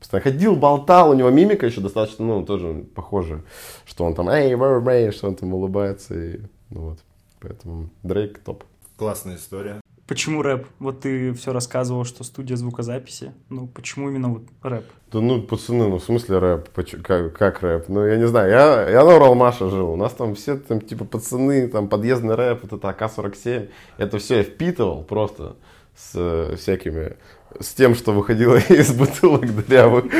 [0.00, 3.42] Постоянно ходил, болтал, у него мимика еще достаточно, ну, тоже похожая,
[3.84, 6.98] что он там, эй, вэр, вэр, что он там улыбается, и, ну вот,
[7.40, 8.62] поэтому Дрейк топ.
[8.96, 9.80] Классная история.
[10.08, 10.66] Почему рэп?
[10.78, 13.34] Вот ты все рассказывал, что студия звукозаписи.
[13.50, 14.84] Ну, почему именно вот рэп?
[15.12, 16.70] Да ну, пацаны, ну в смысле рэп?
[17.02, 17.90] Как, как рэп?
[17.90, 21.04] Ну, я не знаю, я, я на Уралмаше жил, у нас там все там типа
[21.04, 25.56] пацаны, там подъездный рэп, вот это АК-47, это все я впитывал просто
[25.94, 27.16] с э, всякими,
[27.60, 30.06] с тем, что выходило из бутылок дырявых.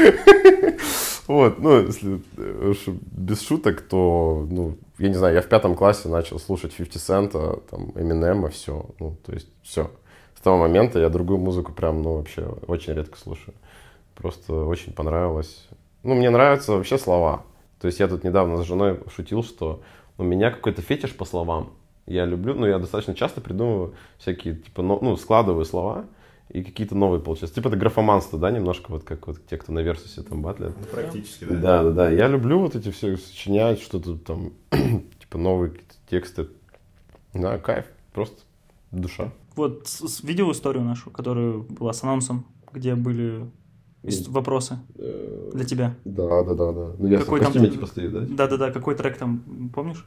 [1.27, 6.09] Вот, ну, если уж без шуток, то, ну, я не знаю, я в пятом классе
[6.09, 9.91] начал слушать 50 Цента, там, Эминема, все, ну, то есть все.
[10.37, 13.55] С того момента я другую музыку прям, ну, вообще очень редко слушаю.
[14.15, 15.69] Просто очень понравилось.
[16.03, 17.45] Ну, мне нравятся вообще слова.
[17.81, 19.83] То есть я тут недавно с женой шутил, что
[20.17, 21.73] у меня какой-то фетиш по словам.
[22.07, 26.07] Я люблю, ну, я достаточно часто придумываю всякие, типа, ну, ну, складываю слова,
[26.51, 27.55] и какие-то новые получаются.
[27.55, 30.75] Типа это графоманство, да, немножко вот как вот те, кто на Версусе там батлят.
[30.79, 31.55] Ну, практически, да.
[31.55, 32.11] Да, да, да.
[32.11, 36.49] Я люблю вот эти все сочинять, что-то там, типа новые какие-то тексты.
[37.35, 38.43] Да, кайф, просто
[38.91, 39.31] душа.
[39.57, 39.89] Вот
[40.23, 43.51] видел историю нашу, которая была с анонсом, где были
[44.29, 45.97] вопросы для тебя?
[46.05, 46.93] Да, да, да, да.
[46.99, 48.21] Ну, я Какой в там- типа стою, да?
[48.21, 50.07] Да-да-да, какой трек там, помнишь?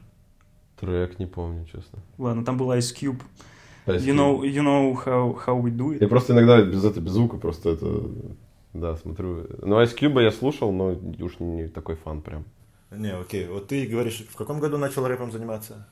[0.80, 2.00] Трек не помню, честно.
[2.18, 3.20] Ладно, там был Ice Cube.
[3.86, 6.00] You know, you know how, how we do it?
[6.00, 8.02] Я просто иногда без этого, без звука просто это,
[8.72, 9.46] да, смотрю.
[9.60, 12.44] Ну, Ice Cube я слушал, но уж не такой фан прям.
[12.90, 13.46] Не, окей.
[13.48, 15.86] Вот ты говоришь, в каком году начал рэпом заниматься?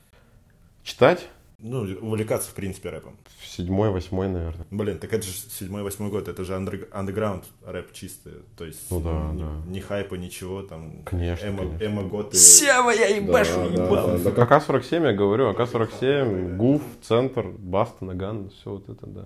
[0.83, 1.27] Читать?
[1.63, 3.15] Ну, увлекаться, в принципе, рэпом.
[3.45, 4.65] Седьмой, восьмой, наверное.
[4.71, 8.33] Блин, так это же седьмой, восьмой год, это же андер- андеграунд рэп чистый.
[8.57, 9.49] То есть Ну да, ни, да.
[9.67, 11.83] ни хайпа, ничего, там Конечно, эмо, конечно.
[11.85, 12.35] эмо-готы.
[12.37, 14.07] Сева, я ебашу, да, ебал.
[14.17, 14.43] да, да.
[14.43, 19.25] АК-47, я говорю, АК-47, ГУФ, Центр, Баста, Наган, все вот это, да.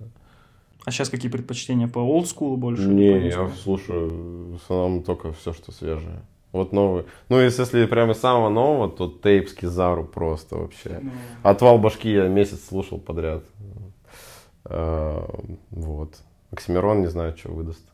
[0.84, 1.88] А сейчас какие предпочтения?
[1.88, 2.86] По олдскулу больше?
[2.86, 6.22] Не, я слушаю в основном только все, что свежее.
[6.56, 7.04] Вот новый.
[7.28, 11.00] Ну, если, если прямо из самого нового, то тейп с Кизару просто вообще.
[11.02, 11.10] Ну,
[11.42, 13.44] Отвал башки я месяц слушал подряд.
[14.64, 15.28] А,
[15.70, 16.14] Вот.
[16.50, 17.84] Оксимирон, не знаю, что выдаст.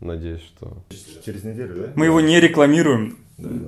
[0.00, 0.76] Надеюсь, что...
[1.24, 1.92] Через неделю, да?
[1.94, 3.18] Мы его не рекламируем.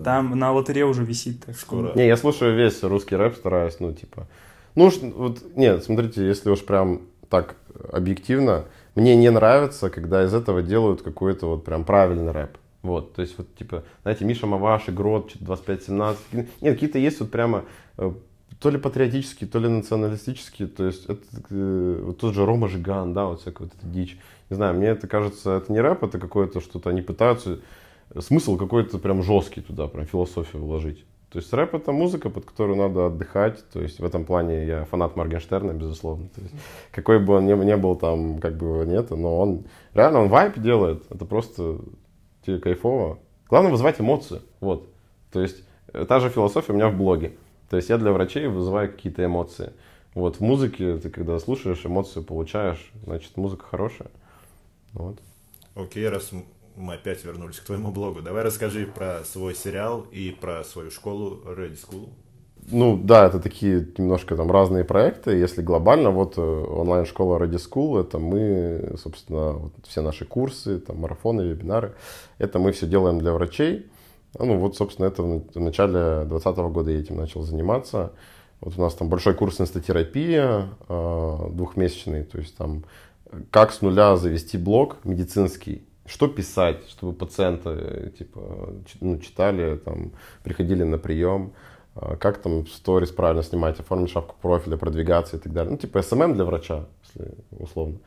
[0.05, 1.45] Там на лотерее уже висит.
[1.45, 1.57] Так.
[1.57, 1.93] Скоро.
[1.95, 4.27] Не, я слушаю весь русский рэп, стараюсь, ну, типа...
[4.75, 7.57] Ну, уж, вот, нет, смотрите, если уж прям так
[7.91, 12.57] объективно, мне не нравится, когда из этого делают какой-то вот прям правильный рэп.
[12.83, 16.17] Вот, то есть вот типа, знаете, Миша Маваш, Игрот, что-то 25-17.
[16.33, 17.65] Нет, какие-то есть вот прямо
[17.97, 18.13] э,
[18.61, 20.69] то ли патриотические, то ли националистические.
[20.69, 24.19] То есть это э, вот тот же Рома Жиган, да, вот всякая вот эта дичь.
[24.51, 27.61] Не знаю, мне это кажется, это не рэп, это какое-то что-то, они пытаются
[28.19, 31.05] смысл какой-то прям жесткий туда, прям философию вложить.
[31.31, 33.63] То есть рэп это музыка, под которую надо отдыхать.
[33.71, 36.29] То есть в этом плане я фанат Моргенштерна, безусловно.
[36.35, 36.55] То есть,
[36.91, 40.29] какой бы он ни, не был там, как бы его нет, но он реально он
[40.29, 41.05] вайп делает.
[41.11, 41.81] Это просто
[42.49, 43.19] тебе кайфово.
[43.49, 44.41] Главное вызывать эмоции.
[44.61, 44.89] Вот.
[45.31, 47.37] То есть э, та же философия у меня в блоге.
[47.69, 49.73] То есть я для врачей вызываю какие-то эмоции.
[50.15, 54.11] Вот в музыке ты когда слушаешь, эмоцию получаешь, значит музыка хорошая.
[54.93, 55.19] Вот.
[55.75, 56.33] Окей, раз
[56.77, 61.43] мы опять вернулись к твоему блогу, давай расскажи про свой сериал и про свою школу
[61.45, 62.09] Ready School.
[62.71, 65.31] Ну да, это такие немножко там разные проекты.
[65.33, 70.99] Если глобально, вот э, онлайн-школа Ready School, это мы, собственно, вот все наши курсы, там,
[70.99, 71.95] марафоны, вебинары,
[72.39, 73.87] это мы все делаем для врачей.
[74.39, 78.13] Ну вот, собственно, это в начале 2020 года я этим начал заниматься.
[78.61, 82.85] Вот у нас там большой курс инстотерапия, э, двухмесячный, то есть там
[83.51, 90.13] как с нуля завести блог медицинский, что писать, чтобы пациенты типа, ну, читали, там,
[90.43, 91.53] приходили на прием,
[92.21, 95.73] как там сторис правильно снимать, оформить шапку профиля, продвигаться и так далее.
[95.73, 97.99] Ну, типа SMM для врача, если условно.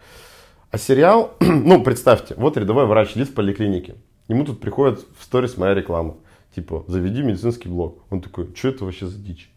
[0.72, 3.96] А сериал, ну, представьте, вот рядовой врач сидит в поликлинике,
[4.28, 6.16] ему тут приходит в сторис моя реклама,
[6.56, 8.04] типа, заведи медицинский блог.
[8.10, 9.52] Он такой, что это вообще за дичь?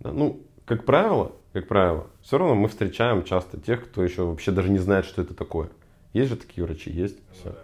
[0.00, 4.50] Да, ну, как правило, как правило, все равно мы встречаем часто тех, кто еще вообще
[4.50, 5.68] даже не знает, что это такое.
[6.12, 7.18] Есть же такие врачи, есть.
[7.32, 7.54] Все.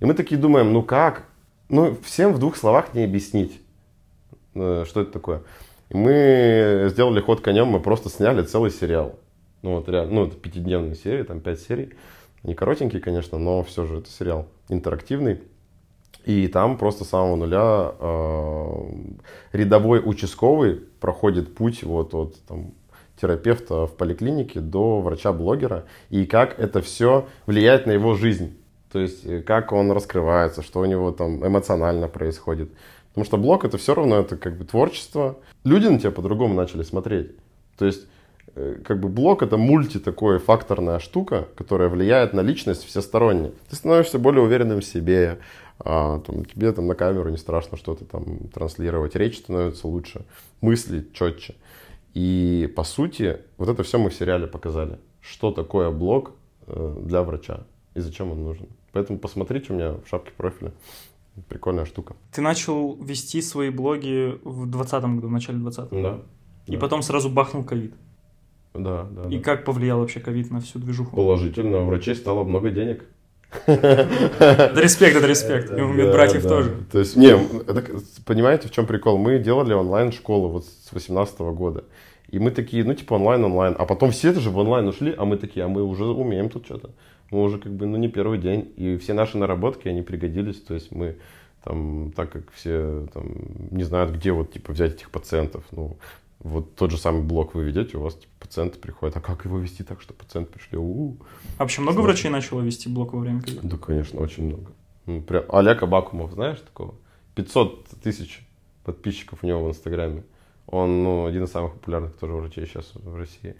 [0.00, 1.26] И мы такие думаем, ну как?
[1.68, 3.60] Ну, всем в двух словах не объяснить,
[4.54, 5.42] что это такое.
[5.90, 9.18] И мы сделали ход конем, мы просто сняли целый сериал.
[9.62, 11.90] Ну, вот реально, ну, это пятидневные серии, там пять серий.
[12.42, 15.40] Не коротенькие, конечно, но все же это сериал интерактивный.
[16.24, 18.84] И там просто с самого нуля э,
[19.52, 22.72] рядовой участковый проходит путь вот от там,
[23.20, 25.86] терапевта в поликлинике до врача-блогера.
[26.10, 28.56] И как это все влияет на его жизнь.
[28.92, 32.70] То есть, э, как он раскрывается, что у него там эмоционально происходит.
[33.10, 35.38] Потому что блог это все равно это как бы творчество.
[35.64, 37.32] Люди на тебя по-другому начали смотреть.
[37.76, 38.06] То есть,
[38.54, 43.52] э, как бы блог это мульти такой факторная штука, которая влияет на личность всесторонне.
[43.68, 45.38] Ты становишься более уверенным в себе,
[45.80, 50.24] а, там, тебе там на камеру не страшно что-то там транслировать, речь становится лучше,
[50.60, 51.54] мысли четче.
[52.14, 54.98] И по сути, вот это все мы в сериале показали.
[55.20, 56.32] Что такое блог
[56.66, 57.60] э, для врача
[57.94, 58.68] и зачем он нужен.
[58.92, 60.72] Поэтому посмотрите у меня в шапке профиля.
[61.48, 62.16] Прикольная штука.
[62.32, 66.18] Ты начал вести свои блоги в 2020 году, в начале 20 Да.
[66.66, 66.78] И да.
[66.78, 67.94] потом сразу бахнул ковид.
[68.74, 69.28] Да, да.
[69.28, 69.42] И да.
[69.42, 71.16] как повлиял вообще ковид на всю движуху?
[71.16, 73.04] Положительно, у врачей стало много денег.
[73.66, 75.70] Это респект, это респект.
[75.70, 76.76] И у медбратьев тоже.
[76.92, 77.84] То есть, не, это,
[78.24, 79.18] понимаете, в чем прикол?
[79.18, 81.84] Мы делали онлайн-школу вот с 18 года.
[82.28, 83.74] И мы такие, ну, типа онлайн, онлайн.
[83.76, 86.64] А потом все же в онлайн ушли, а мы такие, а мы уже умеем тут
[86.64, 86.90] что-то.
[87.30, 88.72] Мы уже как бы, ну, не первый день.
[88.76, 90.60] И все наши наработки, они пригодились.
[90.60, 91.16] То есть мы
[91.64, 93.26] там, так как все там
[93.70, 95.96] не знают, где вот, типа, взять этих пациентов, ну,
[96.40, 99.58] вот тот же самый блог вы ведете, у вас типа, пациенты приходят, а как его
[99.58, 100.78] вести так, что пациенты пришли?
[100.78, 101.18] У-у-у.
[101.58, 103.60] А вообще много врачей начало вести блог во время ковида?
[103.62, 104.72] Да, конечно, очень много.
[105.06, 106.94] Ну, прям Олег Абакумов, знаешь такого?
[107.34, 108.46] 500 тысяч
[108.84, 110.24] подписчиков у него в Инстаграме.
[110.66, 113.54] Он, ну, один из самых популярных тоже врачей сейчас в России.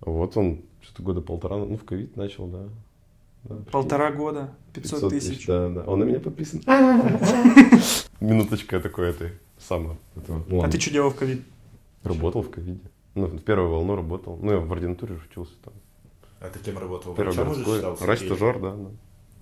[0.00, 2.68] Вот он что-то года полтора, ну, в ковид начал, да.
[3.70, 5.46] Полтора года, 500 тысяч.
[5.46, 5.82] Да, да.
[5.82, 6.62] Он на меня подписан.
[8.20, 9.96] Минуточка такой этой самой.
[10.62, 11.42] А ты что делал в ковид?
[12.02, 12.80] Работал в ковиде.
[13.14, 14.38] Ну, в первую волну работал.
[14.40, 15.74] Ну, я в ординатуре учился там.
[16.40, 17.14] А ты кем работал?
[17.14, 18.04] Врачом уже считался?
[18.04, 18.90] Врач-стажер, да, да.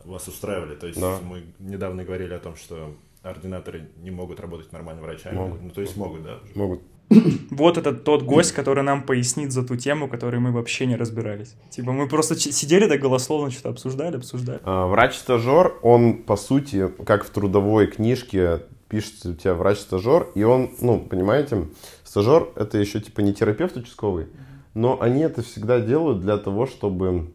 [0.05, 0.77] Вас устраивали?
[0.77, 1.19] То есть Да.
[1.23, 5.37] мы недавно говорили о том, что ординаторы не могут работать нормально врачами.
[5.37, 5.63] Могут.
[5.63, 6.39] Ну, то есть могут, да?
[6.55, 6.81] Могут.
[7.51, 11.55] Вот это тот гость, который нам пояснит за ту тему, которой мы вообще не разбирались.
[11.71, 14.61] Типа мы просто сидели так голословно что-то обсуждали, обсуждали.
[14.65, 20.71] А, Врач-стажер, он, по сути, как в трудовой книжке пишется у тебя врач-стажер, и он,
[20.81, 21.69] ну, понимаете,
[22.05, 24.29] стажер это еще типа не терапевт участковый,
[24.75, 27.33] но они это всегда делают для того, чтобы,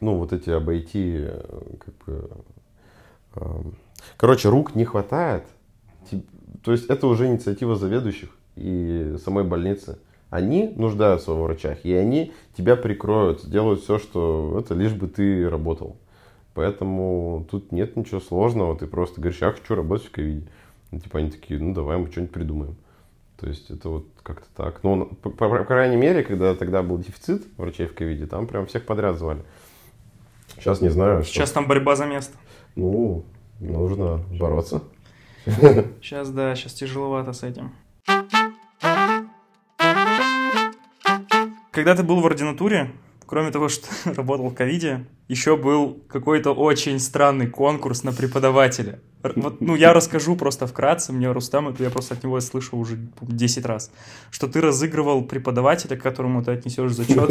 [0.00, 1.26] ну, вот эти обойти,
[1.78, 2.30] как бы,
[3.36, 3.76] эм,
[4.16, 5.44] короче, рук не хватает,
[6.64, 9.98] то есть это уже инициатива заведующих и самой больницы.
[10.30, 15.48] Они нуждаются во врачах, и они тебя прикроют, сделают все, что это лишь бы ты
[15.48, 15.96] работал.
[16.54, 20.46] Поэтому тут нет ничего сложного, ты просто говоришь, я хочу работать в ковиде.
[20.90, 22.76] Ну, типа они такие, ну давай мы что-нибудь придумаем.
[23.38, 24.80] То есть это вот как-то так.
[24.82, 28.66] Ну, по, по- по крайней мере, когда тогда был дефицит врачей в ковиде, там прям
[28.66, 29.42] всех подряд звали.
[30.56, 31.24] Сейчас не знаю.
[31.24, 32.36] что- Сейчас там борьба за место.
[32.76, 33.24] Ну,
[33.60, 34.82] нужно бороться.
[35.44, 37.72] Сейчас, да, сейчас тяжеловато с этим.
[41.72, 42.92] Когда ты был в ординатуре,
[43.26, 49.00] кроме того, что работал в ковиде, еще был какой-то очень странный конкурс на преподавателя.
[49.36, 52.98] Вот, ну, я расскажу просто вкратце, мне Рустам, это я просто от него слышал уже
[53.20, 53.90] 10 раз,
[54.30, 57.26] что ты разыгрывал преподавателя, к которому ты отнесешь зачетку.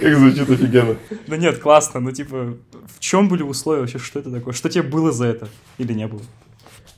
[0.00, 0.96] Как звучит офигенно.
[1.26, 4.54] Да нет, классно, но типа, в чем были условия вообще, что это такое?
[4.54, 6.22] Что тебе было за это или не было?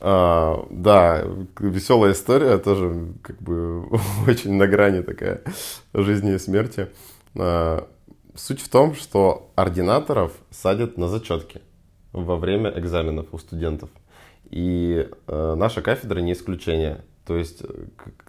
[0.01, 1.25] А, да,
[1.59, 3.85] веселая история, тоже как бы
[4.29, 5.43] очень на грани такая
[5.93, 6.89] жизни и смерти.
[7.37, 7.89] А,
[8.35, 11.61] суть в том, что ординаторов садят на зачетки
[12.13, 13.91] во время экзаменов у студентов.
[14.51, 17.05] И э, наша кафедра не исключение.
[17.27, 17.87] То есть э,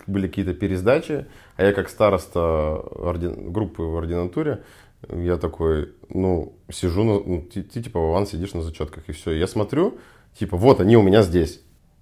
[0.08, 3.52] были какие-то пересдачи, а я как староста ордин...
[3.52, 4.64] группы в ординатуре,
[5.10, 9.32] я такой, ну, сижу, на, ну, ты, ты типа, Вован, сидишь на зачетках, и все.
[9.32, 10.00] я смотрю,
[10.38, 11.62] типа, вот они у меня здесь.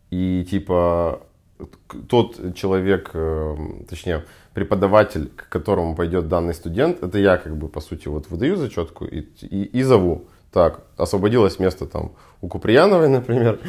[0.10, 1.22] И типа,
[2.10, 3.56] тот человек, э,
[3.90, 8.56] точнее, преподаватель, к которому пойдет данный студент, это я, как бы, по сути, вот выдаю
[8.56, 10.26] зачетку и, и, и зову.
[10.52, 12.12] Так, освободилось место там
[12.42, 13.60] у Куприяновой, например.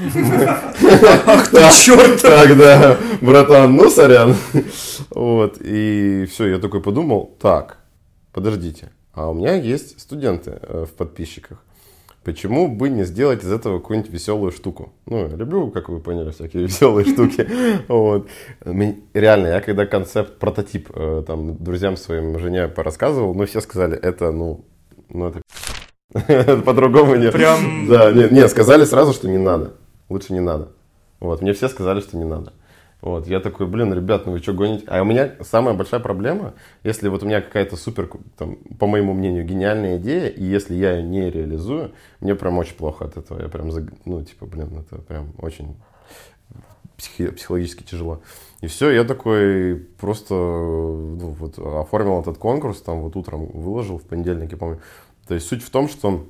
[1.26, 2.20] Ах ты черт!
[2.20, 4.36] Так, да, братан, ну сорян.
[5.10, 7.78] Вот, и все, я такой подумал, так,
[8.32, 11.64] подождите, а у меня есть студенты э, в подписчиках.
[12.24, 14.94] Почему бы не сделать из этого какую-нибудь веселую штуку?
[15.04, 17.46] Ну, я люблю, как вы поняли, всякие веселые штуки.
[17.88, 18.28] Вот.
[19.12, 24.32] Реально, я когда концепт, прототип э, там друзьям своим, жене порассказывал, ну, все сказали, это,
[24.32, 24.64] ну,
[25.10, 25.42] ну, это
[26.62, 27.32] По-другому нет.
[27.32, 27.86] Прям...
[27.88, 29.74] Да, нет, нет, сказали сразу, что не надо.
[30.08, 30.68] Лучше не надо.
[31.20, 32.52] Вот, мне все сказали, что не надо.
[33.04, 34.86] Вот, я такой, блин, ребят, ну вы что гоните?
[34.86, 39.12] А у меня самая большая проблема, если вот у меня какая-то супер, там, по моему
[39.12, 43.42] мнению, гениальная идея, и если я ее не реализую, мне прям очень плохо от этого.
[43.42, 43.68] Я прям,
[44.06, 45.76] ну, типа, блин, это прям очень
[46.96, 48.22] психи- психологически тяжело.
[48.62, 54.04] И все, я такой просто ну, вот, оформил этот конкурс, там вот утром выложил в
[54.04, 54.80] понедельник, я помню,
[55.28, 56.24] то есть суть в том, что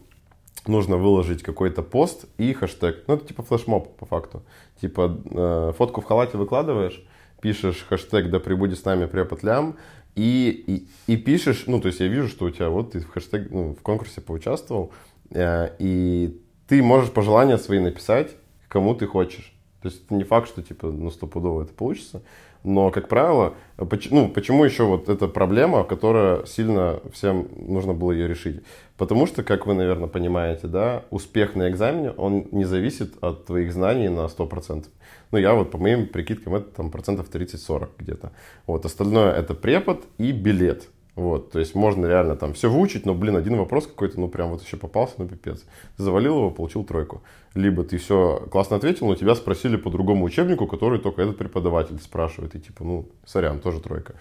[0.66, 3.04] нужно выложить какой-то пост и хэштег.
[3.06, 4.42] Ну, это типа флешмоб по факту.
[4.84, 7.02] Типа э, фотку в халате выкладываешь,
[7.40, 9.78] пишешь хэштег «Да прибудет с нами препод лям»,
[10.14, 13.08] и, и, и пишешь, ну, то есть я вижу, что у тебя вот ты в
[13.08, 14.92] хэштег, ну, в конкурсе поучаствовал,
[15.30, 18.36] э, и ты можешь пожелания свои написать,
[18.68, 19.53] кому ты хочешь.
[19.84, 22.22] То есть это не факт, что типа ну стопудово это получится,
[22.62, 28.26] но, как правило, ну, почему еще вот эта проблема, которая сильно всем нужно было ее
[28.26, 28.62] решить?
[28.96, 33.74] Потому что, как вы, наверное, понимаете, да, успех на экзамене, он не зависит от твоих
[33.74, 34.86] знаний на 100%.
[35.30, 38.32] Ну, я вот по моим прикидкам, это там процентов 30-40 где-то.
[38.66, 40.88] Вот, остальное это препод и билет.
[41.16, 44.50] Вот, то есть можно реально там все выучить, но, блин, один вопрос какой-то, ну, прям
[44.50, 45.64] вот еще попался, ну, пипец.
[45.96, 47.22] Завалил его, получил тройку.
[47.54, 52.00] Либо ты все классно ответил, но тебя спросили по другому учебнику, который только этот преподаватель
[52.00, 54.14] спрашивает, и типа, ну, сорян, тоже тройка.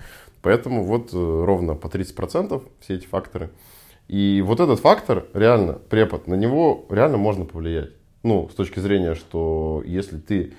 [0.43, 3.49] Поэтому вот э, ровно по 30% все эти факторы.
[4.07, 7.89] И вот этот фактор, реально, препод, на него реально можно повлиять.
[8.21, 10.53] Ну, с точки зрения, что если ты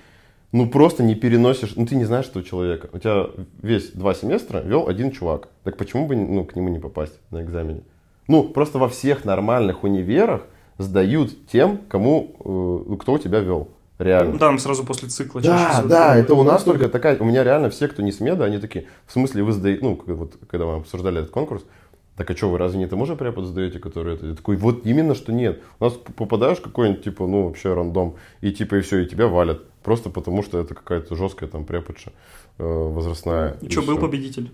[0.55, 2.87] ну просто не переносишь, ну ты не знаешь этого человека.
[2.93, 3.27] У тебя
[3.61, 5.49] весь два семестра вел один чувак.
[5.65, 7.81] Так почему бы ну, к нему не попасть на экзамене?
[8.29, 10.43] Ну, просто во всех нормальных универах
[10.77, 13.67] сдают тем, кому, э, кто у тебя вел.
[13.99, 14.33] Реально.
[14.33, 15.41] Ну, там сразу после цикла.
[15.41, 18.45] Да, да, это у нас только такая, у меня реально все, кто не с меда,
[18.45, 21.63] они такие, в смысле вы сдаете, ну, вот, когда мы обсуждали этот конкурс,
[22.15, 24.25] так а что, вы разве не тому же препод сдаете, который это?
[24.27, 25.61] Я такой, вот именно что нет.
[25.79, 29.63] У нас попадаешь какой-нибудь, типа, ну, вообще рандом, и типа, и все, и тебя валят.
[29.85, 32.11] Просто потому, что это какая-то жесткая там преподша
[32.57, 33.55] э, возрастная.
[33.61, 34.51] И, и что, был победитель?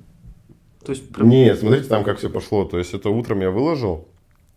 [0.84, 1.30] То есть, прям...
[1.30, 2.66] Нет, смотрите, там как все пошло.
[2.66, 4.10] То есть, это утром я выложил,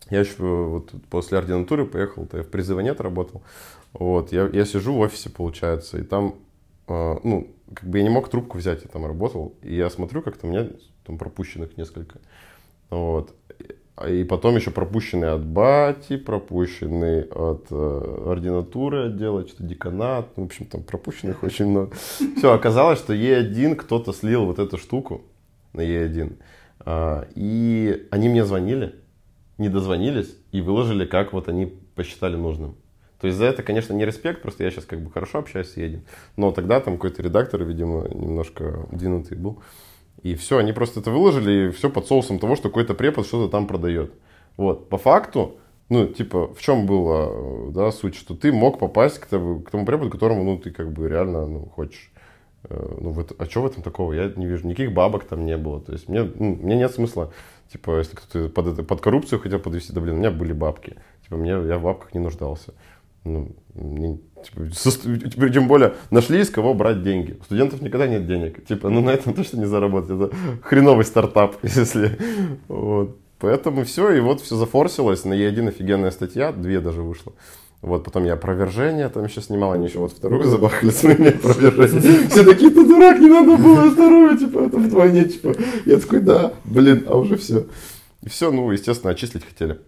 [0.09, 3.41] я еще вот после ординатуры поехал, то я в призыве нет работал.
[3.93, 6.35] Вот, я, я сижу в офисе, получается, и там,
[6.89, 10.21] э, ну, как бы я не мог трубку взять, я там работал, и я смотрю,
[10.21, 10.67] как-то у меня
[11.05, 12.19] там пропущенных несколько.
[12.89, 13.33] Вот.
[14.09, 20.27] И потом еще пропущенный от бати, пропущенный от э, ординатуры отдела, что-то деканат.
[20.35, 21.95] В общем, там пропущенных очень много.
[22.37, 25.21] Все, оказалось, что Е1 кто-то слил вот эту штуку
[25.71, 26.33] на Е1.
[26.81, 28.95] А, и они мне звонили,
[29.57, 32.75] не дозвонились и выложили, как вот они посчитали нужным.
[33.21, 35.77] То есть за это, конечно, не респект, просто я сейчас как бы хорошо общаюсь с
[35.77, 36.01] Един.
[36.35, 39.61] Но тогда там какой-то редактор, видимо, немножко двинутый был.
[40.25, 43.51] И все, они просто это выложили, и все под соусом того, что какой-то препод что-то
[43.51, 44.11] там продает.
[44.57, 45.57] Вот, по факту,
[45.89, 47.29] ну, типа, в чем была,
[47.69, 50.91] да, суть, что ты мог попасть к тому, к тому преподу, которому, ну, ты как
[50.91, 52.11] бы реально, ну, хочешь.
[52.63, 54.13] Э, ну, вот, а что в этом такого?
[54.13, 54.65] Я не вижу.
[54.65, 55.79] Никаких бабок там не было.
[55.79, 57.31] То есть мне, ну, мне нет смысла,
[57.71, 60.95] типа, если кто-то под, под коррупцию хотел подвести, да, блин, у меня были бабки.
[61.21, 62.73] Типа, мне, я в бабках не нуждался.
[63.25, 67.37] Ну, не, типа, со, тем более, нашли из кого брать деньги.
[67.41, 68.63] У студентов никогда нет денег.
[68.65, 70.11] Типа, ну на этом точно не заработать.
[70.11, 72.17] Это хреновый стартап, если...
[72.67, 73.17] Вот.
[73.39, 75.25] Поэтому все, и вот все зафорсилось.
[75.25, 77.33] На Е1 офигенная статья, две даже вышло.
[77.81, 82.27] Вот, потом я опровержение там еще снимал, они еще вот вторую забахали с моими опровержениями.
[82.29, 85.53] Все такие, ты дурак, не надо было вторую, типа, это вдвойне, типа.
[85.85, 87.67] Я такой, да, блин, а уже все.
[88.23, 89.79] И все, ну, естественно, отчислить хотели.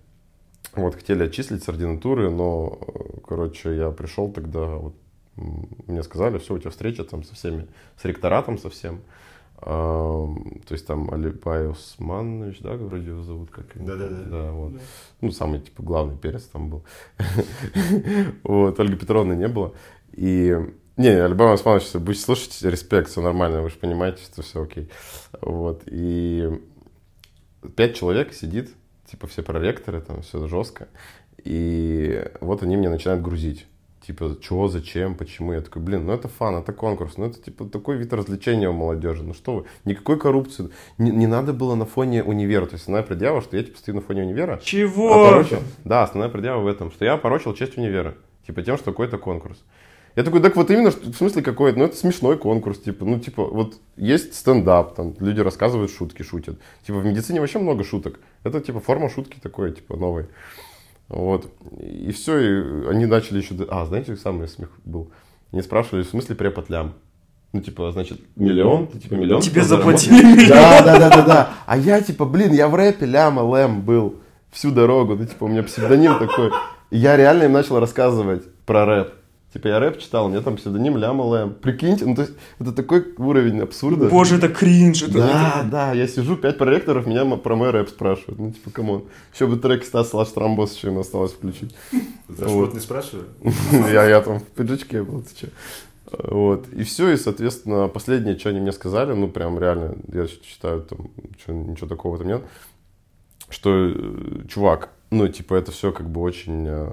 [0.77, 2.79] Вот, хотели отчислить с ординатуры, но,
[3.27, 4.93] короче, я пришел тогда, вот,
[5.35, 7.67] мне сказали, все, у тебя встреча там со всеми,
[7.99, 9.01] с ректоратом со всем.
[9.59, 10.35] То
[10.69, 14.23] есть там Алибай Усманович, да, вроде его зовут, как Да-да-да.
[14.29, 14.73] Да, вот.
[15.21, 16.83] Ну, самый, типа, главный перец там был.
[18.43, 19.73] Вот, Ольги Петровны не было.
[20.13, 20.55] И
[20.95, 24.89] не, Алибай Усманович, если будете слушать, респект, все нормально, вы же понимаете, что все окей.
[25.41, 26.61] Вот, и
[27.75, 28.69] пять человек сидит,
[29.09, 30.87] типа все проректоры, там все жестко.
[31.43, 33.67] И вот они меня начинают грузить
[34.07, 35.53] типа, чего, зачем, почему.
[35.53, 38.73] Я такой, блин, ну это фан, это конкурс, ну это типа такой вид развлечения у
[38.73, 39.23] молодежи.
[39.23, 40.69] Ну что вы, никакой коррупции.
[40.97, 42.65] Не, не надо было на фоне универа.
[42.65, 44.59] То есть основная предъява, что я типа стою на фоне универа.
[44.63, 45.25] Чего?
[45.25, 45.59] Опорочил.
[45.83, 48.15] Да, основная предъява в этом, что я опорочил честь универа.
[48.45, 49.61] Типа тем, что какой-то конкурс.
[50.17, 53.45] Я такой, так вот именно, в смысле какой-то, ну это смешной конкурс, типа, ну типа,
[53.45, 56.57] вот есть стендап, там люди рассказывают шутки, шутят.
[56.87, 58.19] Типа в медицине вообще много шуток.
[58.43, 60.25] Это типа форма шутки такой, типа новой.
[61.07, 61.53] Вот.
[61.79, 63.53] И все, и они начали еще...
[63.69, 65.11] А, знаете, самый смех был?
[65.51, 66.95] Они спрашивали, в смысле препод лям?
[67.53, 69.41] Ну, типа, значит, миллион, ты типа миллион.
[69.41, 70.49] Тебе заплатили.
[70.49, 71.49] Да, да, да, да, да.
[71.67, 74.15] А я, типа, блин, я в рэпе ляма лэм был
[74.49, 75.15] всю дорогу.
[75.15, 76.49] Ну, типа, у меня псевдоним такой.
[76.89, 79.13] И я реально им начал рассказывать про рэп.
[79.53, 81.53] Типа я рэп читал, у меня там псевдоним Ляма Лэм.
[81.53, 84.09] Прикиньте, ну то есть это такой уровень абсурда.
[84.09, 85.03] Боже, это кринж.
[85.03, 85.69] Это, да, это...
[85.69, 88.39] да, я сижу, пять проректоров меня про мой рэп спрашивают.
[88.39, 89.05] Ну типа, come on.
[89.33, 91.73] Еще бы трек Стас Лаш Тромбоз еще им осталось включить.
[92.27, 92.73] За вот.
[92.73, 93.27] не спрашиваю?
[93.71, 95.49] я, я там в пиджачке был, ты че.
[96.11, 96.67] Вот.
[96.73, 101.09] И все, и, соответственно, последнее, что они мне сказали, ну, прям реально, я считаю, там,
[101.39, 102.43] что, ничего такого там нет,
[103.49, 106.89] что, э, чувак, ну, типа, это все как бы очень, э,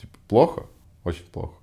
[0.00, 0.66] типа, плохо,
[1.02, 1.54] очень плохо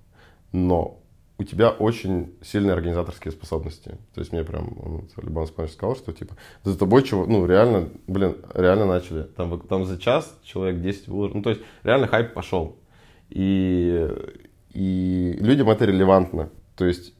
[0.52, 1.02] но
[1.38, 3.98] у тебя очень сильные организаторские способности.
[4.14, 7.88] То есть мне прям он, Любан Спанович сказал, что типа за тобой чего, ну реально,
[8.06, 9.24] блин, реально начали.
[9.24, 11.36] Там, там за час человек 10 выложил.
[11.36, 12.76] Ну то есть реально хайп пошел.
[13.30, 14.08] И,
[14.72, 16.50] и людям это релевантно.
[16.76, 17.14] То есть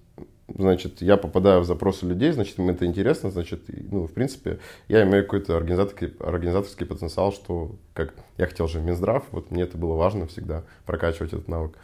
[0.55, 4.59] значит, я попадаю в запросы людей, значит, им это интересно, значит, ну, в принципе,
[4.89, 9.63] я имею какой-то организаторский, организаторский потенциал, что, как я хотел же в Минздрав, вот мне
[9.63, 11.79] это было важно всегда, прокачивать этот навык.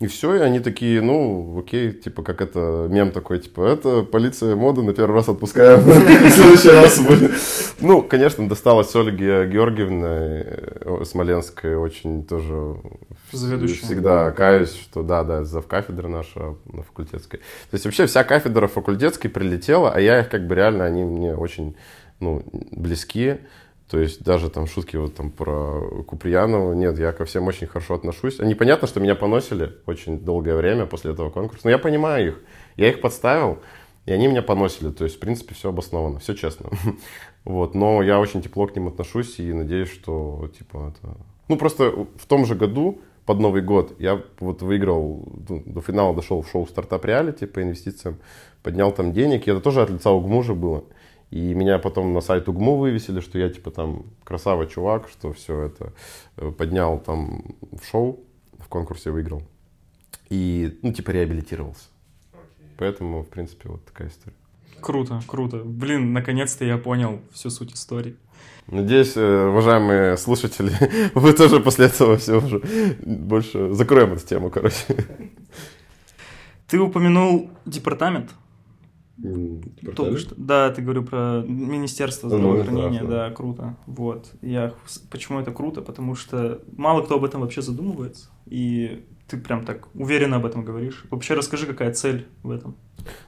[0.00, 4.56] И все, и они такие, ну, окей, типа, как это, мем такой, типа, это полиция
[4.56, 7.00] моды на первый раз отпускаем, в следующий раз.
[7.80, 12.76] Ну, конечно, досталось Ольге Георгиевне э, Смоленской, очень тоже
[13.30, 17.38] всегда каюсь, что да, да, за кафедры наша на факультетской.
[17.70, 21.36] То есть вообще вся кафедра факультетской прилетела, а я их как бы реально, они мне
[21.36, 21.76] очень,
[22.18, 22.42] ну,
[22.72, 23.40] близкие.
[23.90, 27.94] То есть даже там шутки вот там про Куприянова, нет, я ко всем очень хорошо
[27.94, 28.40] отношусь.
[28.40, 32.40] Они понятно, что меня поносили очень долгое время после этого конкурса, но я понимаю их.
[32.76, 33.58] Я их подставил,
[34.06, 34.90] и они меня поносили.
[34.90, 36.70] То есть, в принципе, все обосновано, все честно.
[37.44, 41.14] Вот, но я очень тепло к ним отношусь и надеюсь, что, типа, это...
[41.48, 46.14] Ну, просто в том же году, под Новый год, я вот выиграл, ну, до финала
[46.14, 48.16] дошел в шоу «Стартап Реалити» по инвестициям,
[48.62, 50.84] поднял там денег, и это тоже от лица УГМУ же было.
[51.34, 55.62] И меня потом на сайт УГМУ вывесили, что я типа там красавый чувак, что все
[55.62, 55.92] это
[56.36, 58.20] э, поднял там в шоу,
[58.60, 59.42] в конкурсе выиграл.
[60.30, 61.86] И, ну, типа реабилитировался.
[62.32, 62.38] Okay.
[62.76, 64.36] Поэтому, в принципе, вот такая история.
[64.80, 65.56] Круто, круто.
[65.64, 68.14] Блин, наконец-то я понял всю суть истории.
[68.68, 70.70] Надеюсь, э, уважаемые слушатели,
[71.14, 72.60] вы тоже после этого все уже
[73.04, 74.84] больше закроем эту тему, короче.
[76.68, 78.30] Ты упомянул департамент.
[79.96, 80.34] Только что.
[80.36, 83.76] Да, ты говорю про Министерство ну, здравоохранения, ну, да, да, круто.
[83.86, 84.32] Вот.
[84.42, 84.74] Я
[85.10, 85.82] почему это круто?
[85.82, 88.30] Потому что мало кто об этом вообще задумывается.
[88.46, 91.04] И ты прям так уверенно об этом говоришь.
[91.10, 92.76] Вообще расскажи, какая цель в этом?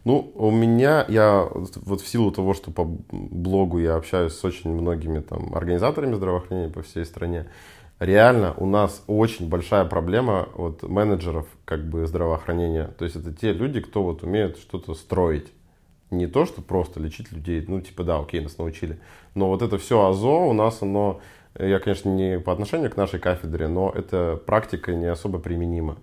[0.04, 4.70] Ну, у меня, я вот в силу того, что по блогу я общаюсь с очень
[4.70, 7.46] многими там организаторами здравоохранения по всей стране,
[7.98, 12.88] реально у нас очень большая проблема вот менеджеров как бы здравоохранения.
[12.98, 15.52] То есть это те люди, кто вот умеет что-то строить
[16.10, 18.98] не то, что просто лечить людей, ну, типа, да, окей, нас научили,
[19.34, 21.20] но вот это все АЗО у нас, оно,
[21.58, 25.98] я, конечно, не по отношению к нашей кафедре, но эта практика не особо применима.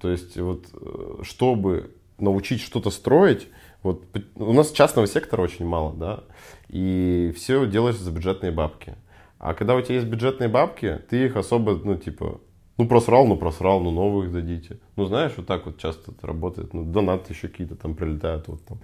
[0.00, 3.48] То есть, вот, э, чтобы научить что-то строить,
[3.82, 4.04] вот,
[4.36, 6.24] у нас частного сектора очень мало, да,
[6.68, 8.94] и все делаешь за бюджетные бабки.
[9.38, 12.40] А когда у тебя есть бюджетные бабки, ты их особо, ну, типа,
[12.76, 14.78] ну, просрал, ну, просрал, ну, новых дадите.
[14.96, 16.74] Ну, знаешь, вот так вот часто это работает.
[16.74, 18.78] Ну, донаты еще какие-то там прилетают, вот там,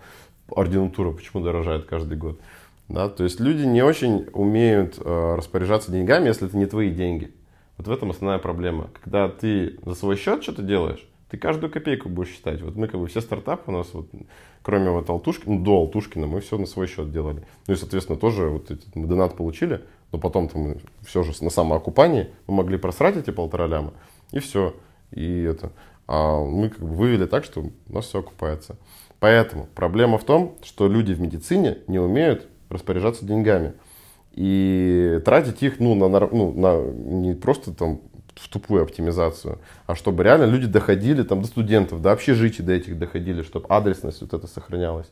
[0.48, 2.40] ординатура почему дорожает каждый год.
[2.88, 7.32] Да, то есть люди не очень умеют э, распоряжаться деньгами, если это не твои деньги.
[7.78, 8.90] Вот в этом основная проблема.
[9.02, 12.60] Когда ты за свой счет что-то делаешь, ты каждую копейку будешь считать.
[12.62, 14.08] Вот мы как бы все стартапы у нас, вот,
[14.62, 17.44] кроме вот Алтушки, ну, до Алтушкина, мы все на свой счет делали.
[17.66, 19.82] Ну и, соответственно, тоже вот этот, мы донат получили,
[20.12, 23.94] но потом-то мы все же на самоокупании мы могли просрать эти полтора ляма,
[24.30, 24.76] и все.
[25.10, 25.72] И это.
[26.06, 28.76] А мы как бы вывели так, что у нас все окупается.
[29.24, 33.72] Поэтому проблема в том, что люди в медицине не умеют распоряжаться деньгами.
[34.32, 38.02] И тратить их ну, на, ну, на не просто там
[38.34, 42.98] в тупую оптимизацию, а чтобы реально люди доходили там до студентов, до общежитий до этих
[42.98, 45.10] доходили, чтобы адресность вот это сохранялась.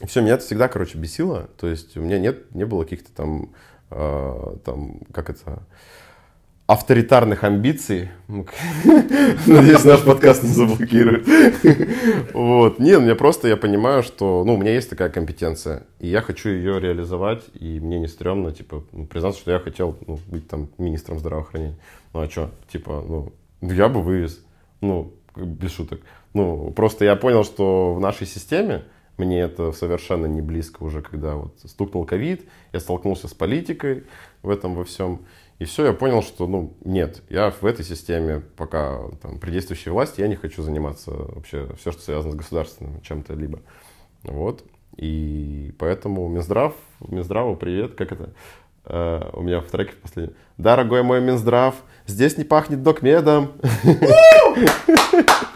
[0.00, 1.48] И все, меня это всегда, короче, бесило.
[1.58, 3.52] То есть у меня нет, не было каких-то там,
[3.90, 5.66] э, там, как это,
[6.72, 8.08] авторитарных амбиций.
[9.46, 11.26] Надеюсь, наш подкаст не заблокирует.
[12.32, 12.78] Вот.
[12.78, 16.48] Нет, мне просто, я понимаю, что, ну, у меня есть такая компетенция, и я хочу
[16.48, 20.68] ее реализовать, и мне не стрёмно, типа, ну, признаться, что я хотел ну, быть там
[20.78, 21.76] министром здравоохранения.
[22.14, 24.42] Ну, а что, типа, ну, я бы вывез.
[24.80, 26.00] Ну, без шуток.
[26.32, 28.84] Ну, просто я понял, что в нашей системе
[29.18, 34.04] мне это совершенно не близко уже, когда вот стукнул ковид, я столкнулся с политикой
[34.42, 35.20] в этом во всем.
[35.58, 39.92] И все, я понял, что, ну, нет, я в этой системе, пока там, при действующей
[39.92, 43.60] власти, я не хочу заниматься вообще все, что связано с государственным чем-то либо.
[44.24, 44.64] Вот.
[44.96, 48.34] И поэтому Минздрав, Минздраву привет, как это?
[48.84, 50.34] Uh, у меня в треке в последнем.
[50.58, 51.76] Дорогой мой Минздрав,
[52.06, 53.52] здесь не пахнет докмедом.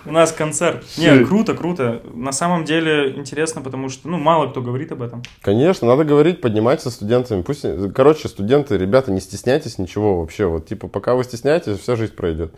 [0.05, 0.85] У нас концерт.
[0.97, 2.03] Не, круто, круто.
[2.14, 5.24] На самом деле интересно, потому что, ну, мало кто говорит об этом.
[5.43, 7.43] Конечно, надо говорить, поднимать со студентами.
[7.43, 10.47] Пусть, короче, студенты, ребята, не стесняйтесь ничего вообще.
[10.47, 12.55] Вот, типа, пока вы стесняетесь, вся жизнь пройдет.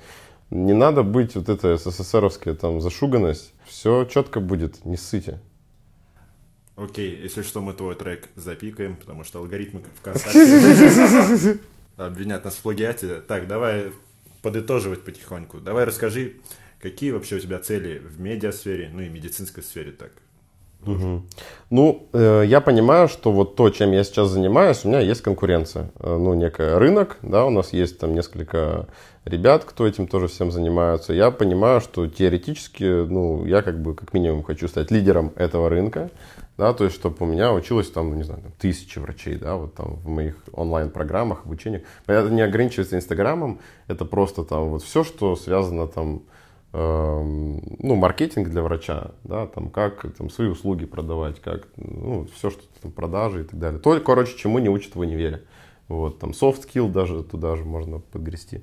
[0.51, 3.55] Не надо быть вот этой СССРовская там зашуганность.
[3.67, 5.41] Все четко будет, не ссыте.
[6.79, 11.59] Окей, если что, мы твой трек запикаем, потому что алгоритмы ВКонтакте
[11.97, 13.21] обвинят нас в плагиате.
[13.27, 13.93] Так, давай
[14.43, 15.59] подытоживать потихоньку.
[15.59, 16.35] Давай расскажи,
[16.81, 20.13] какие вообще у тебя цели в медиасфере, ну и медицинской сфере так?
[20.87, 21.23] Угу.
[21.71, 25.91] Ну, э, я понимаю, что вот то, чем я сейчас занимаюсь, у меня есть конкуренция.
[25.99, 28.87] Э, ну, некий рынок, да, у нас есть там несколько
[29.25, 31.13] ребят, кто этим тоже всем занимаются.
[31.13, 36.11] Я понимаю, что теоретически, ну, я как бы как минимум хочу стать лидером этого рынка
[36.59, 39.55] да, то есть, чтобы у меня училось там, ну, не знаю, там, тысячи врачей, да,
[39.55, 41.83] вот там в моих онлайн-программах, обучениях.
[42.07, 46.23] Это не ограничивается Инстаграмом, это просто там вот все, что связано там,
[46.73, 52.51] э, ну, маркетинг для врача, да, там, как там свои услуги продавать, как, ну, все,
[52.51, 53.81] что там, продажи и так далее.
[53.81, 55.45] То, короче, чему не учат в универе.
[55.87, 58.63] Вот, там, soft skill даже туда же можно подгрести.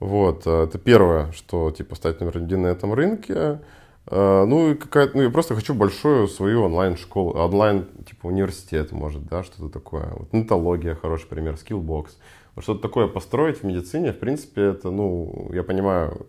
[0.00, 3.60] Вот, э, это первое, что, типа, стать номер один на этом рынке.
[4.10, 9.26] Э, ну, и какая ну, я просто хочу большую свою онлайн-школу, онлайн, типа, университет, может,
[9.26, 10.08] да, что-то такое.
[10.16, 12.08] Вот нетология, хороший пример, Skillbox.
[12.54, 16.26] Вот что-то такое построить в медицине, в принципе, это, ну, я понимаю,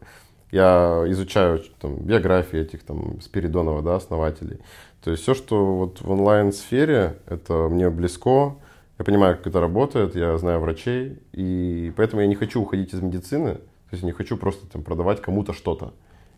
[0.51, 4.59] я изучаю там, биографии этих там Спиридонова, да, основателей.
[5.03, 8.55] То есть все, что вот в онлайн-сфере, это мне близко,
[8.97, 13.01] я понимаю, как это работает, я знаю врачей, и поэтому я не хочу уходить из
[13.01, 15.93] медицины, то есть не хочу просто там продавать кому-то что-то.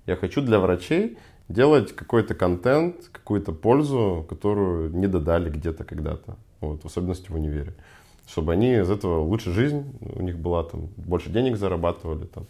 [0.06, 1.18] Я хочу для врачей
[1.54, 7.74] делать какой-то контент, какую-то пользу, которую не додали где-то когда-то, вот, в особенности в универе.
[8.28, 12.46] Чтобы они из этого лучше жизнь у них была, там, больше денег зарабатывали, там,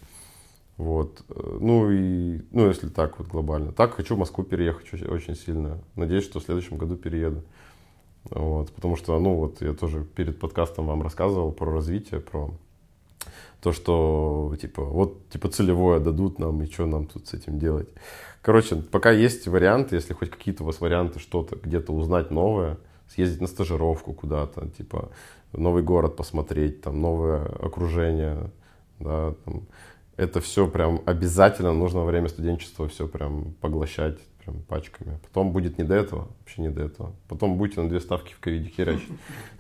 [0.78, 1.24] вот.
[1.60, 3.72] Ну и, ну если так вот глобально.
[3.72, 5.80] Так хочу в Москву переехать очень, очень сильно.
[5.96, 7.44] Надеюсь, что в следующем году перееду.
[8.30, 12.52] Вот, потому что, ну вот, я тоже перед подкастом вам рассказывал про развитие, про
[13.62, 17.90] то, что, типа, вот, типа, целевое дадут нам, и что нам тут с этим делать.
[18.42, 22.78] Короче, пока есть варианты, если хоть какие-то у вас варианты, что-то где-то узнать новое,
[23.08, 25.12] съездить на стажировку куда-то, типа,
[25.54, 28.52] новый город посмотреть, там, новое окружение,
[29.00, 29.68] да, там,
[30.18, 35.20] это все прям обязательно нужно во время студенчества все прям поглощать прям пачками.
[35.22, 37.14] Потом будет не до этого, вообще не до этого.
[37.28, 39.10] Потом будете на две ставки в ковиде херачить.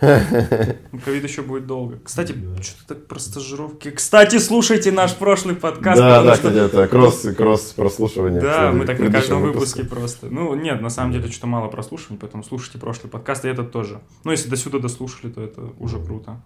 [0.01, 1.99] Ну, ковид еще будет долго.
[2.03, 3.91] Кстати, что-то так про стажировки.
[3.91, 5.99] Кстати, слушайте наш прошлый подкаст.
[5.99, 8.41] Да, да, кстати, это кросс, кросс прослушивание.
[8.41, 10.27] Да, мы так на каждом выпуске просто.
[10.27, 14.01] Ну, нет, на самом деле, что-то мало прослушиваний, поэтому слушайте прошлый подкаст, и этот тоже.
[14.23, 16.41] Ну, если до сюда дослушали, то это уже круто.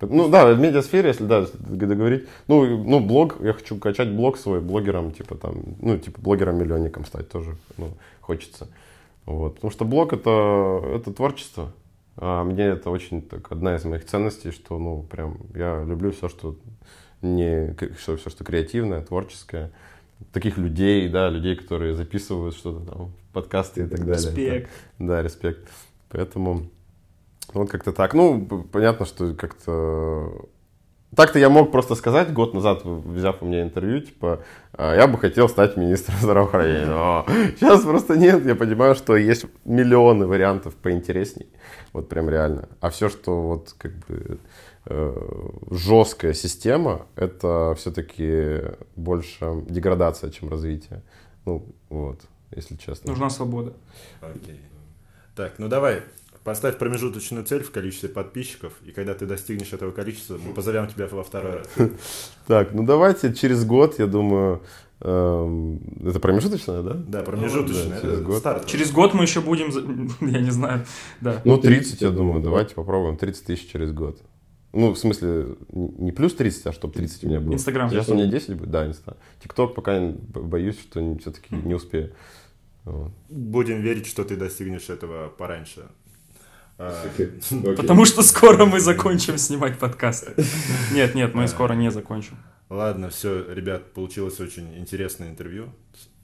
[0.00, 2.26] Ну да, в медиасфере, если да, договорить.
[2.48, 7.28] Ну, ну, блог, я хочу качать блог свой блогером, типа там, ну, типа блогером-миллионником стать
[7.28, 7.90] тоже, ну,
[8.20, 8.68] хочется.
[9.26, 9.56] Вот.
[9.56, 11.72] Потому что блог это, это творчество.
[12.16, 16.28] А мне это очень так, одна из моих ценностей, что, ну, прям, я люблю все,
[16.28, 16.56] что
[17.22, 19.70] не, что, все, что креативное, творческое.
[20.32, 24.14] Таких людей, да, людей, которые записывают что-то там, подкасты и так далее.
[24.14, 24.70] Респект.
[24.98, 25.68] Да, респект.
[26.10, 26.68] Поэтому
[27.54, 28.14] вот как-то так.
[28.14, 30.48] Ну, понятно, что как-то
[31.16, 35.18] так-то я мог просто сказать год назад, взяв у меня интервью, типа, «А, я бы
[35.18, 36.86] хотел стать министром здравоохранения.
[36.86, 37.26] Но
[37.56, 41.48] сейчас просто нет, я понимаю, что есть миллионы вариантов поинтересней.
[41.92, 42.68] Вот прям реально.
[42.80, 44.38] А все, что вот как бы
[44.86, 48.60] э, жесткая система, это все-таки
[48.94, 51.02] больше деградация, чем развитие.
[51.44, 52.20] Ну, вот,
[52.54, 53.10] если честно.
[53.10, 53.72] Нужна свобода.
[54.20, 54.60] Окей.
[55.34, 56.02] Так, ну давай,
[56.44, 61.06] поставь промежуточную цель в количестве подписчиков, и когда ты достигнешь этого количества, мы позовем тебя
[61.06, 61.68] во второй раз.
[62.46, 64.62] Так, ну давайте через год, я думаю,
[65.00, 66.94] эм, это промежуточное, да?
[66.94, 68.38] Да, промежуточная, Да, через это год.
[68.38, 68.66] старт.
[68.66, 69.70] Через год мы еще будем,
[70.20, 70.84] я не знаю,
[71.20, 71.40] да.
[71.44, 74.20] Ну, 30, я думаю, давайте попробуем 30 тысяч через год.
[74.72, 77.54] Ну, в смысле, не плюс 30, а чтобы 30 у меня было.
[77.54, 77.90] Инстаграм.
[77.90, 79.16] Сейчас у меня 10 будет, да, инста.
[79.42, 82.12] Тикток пока боюсь, что все-таки не успею.
[83.28, 85.88] Будем верить, что ты достигнешь этого пораньше.
[86.82, 90.32] А, Потому что скоро мы закончим снимать подкасты.
[90.94, 92.38] Нет, нет, мы скоро не закончим.
[92.70, 95.74] Ладно, все, ребят, получилось очень интересное интервью.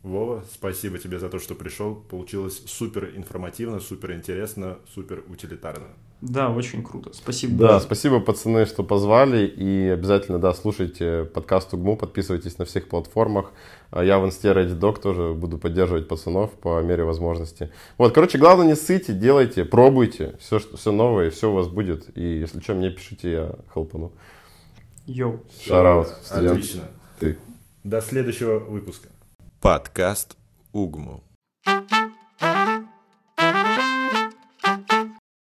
[0.02, 1.94] Вова, спасибо тебе за то, что пришел.
[1.94, 5.88] Получилось супер информативно, супер интересно, супер утилитарно.
[6.22, 7.10] Да, очень круто.
[7.12, 7.58] Спасибо.
[7.58, 9.46] Да, спасибо, пацаны, что позвали.
[9.46, 13.52] И обязательно, да, слушайте подкаст УГМУ, подписывайтесь на всех платформах.
[13.90, 17.70] А Я в инсте Dog тоже буду поддерживать пацанов по мере возможности.
[17.98, 20.36] Вот, короче, главное не ссыте, делайте, пробуйте.
[20.40, 22.16] Все, что, все новое, все у вас будет.
[22.16, 24.12] И если что, мне пишите, я хелпану.
[25.06, 25.40] Йоу.
[25.62, 26.08] Шараут.
[26.30, 26.82] Отлично.
[27.20, 27.36] Ты.
[27.84, 29.08] До следующего выпуска.
[29.60, 30.36] Подкаст
[30.72, 31.22] Угму.
[31.66, 31.90] Thank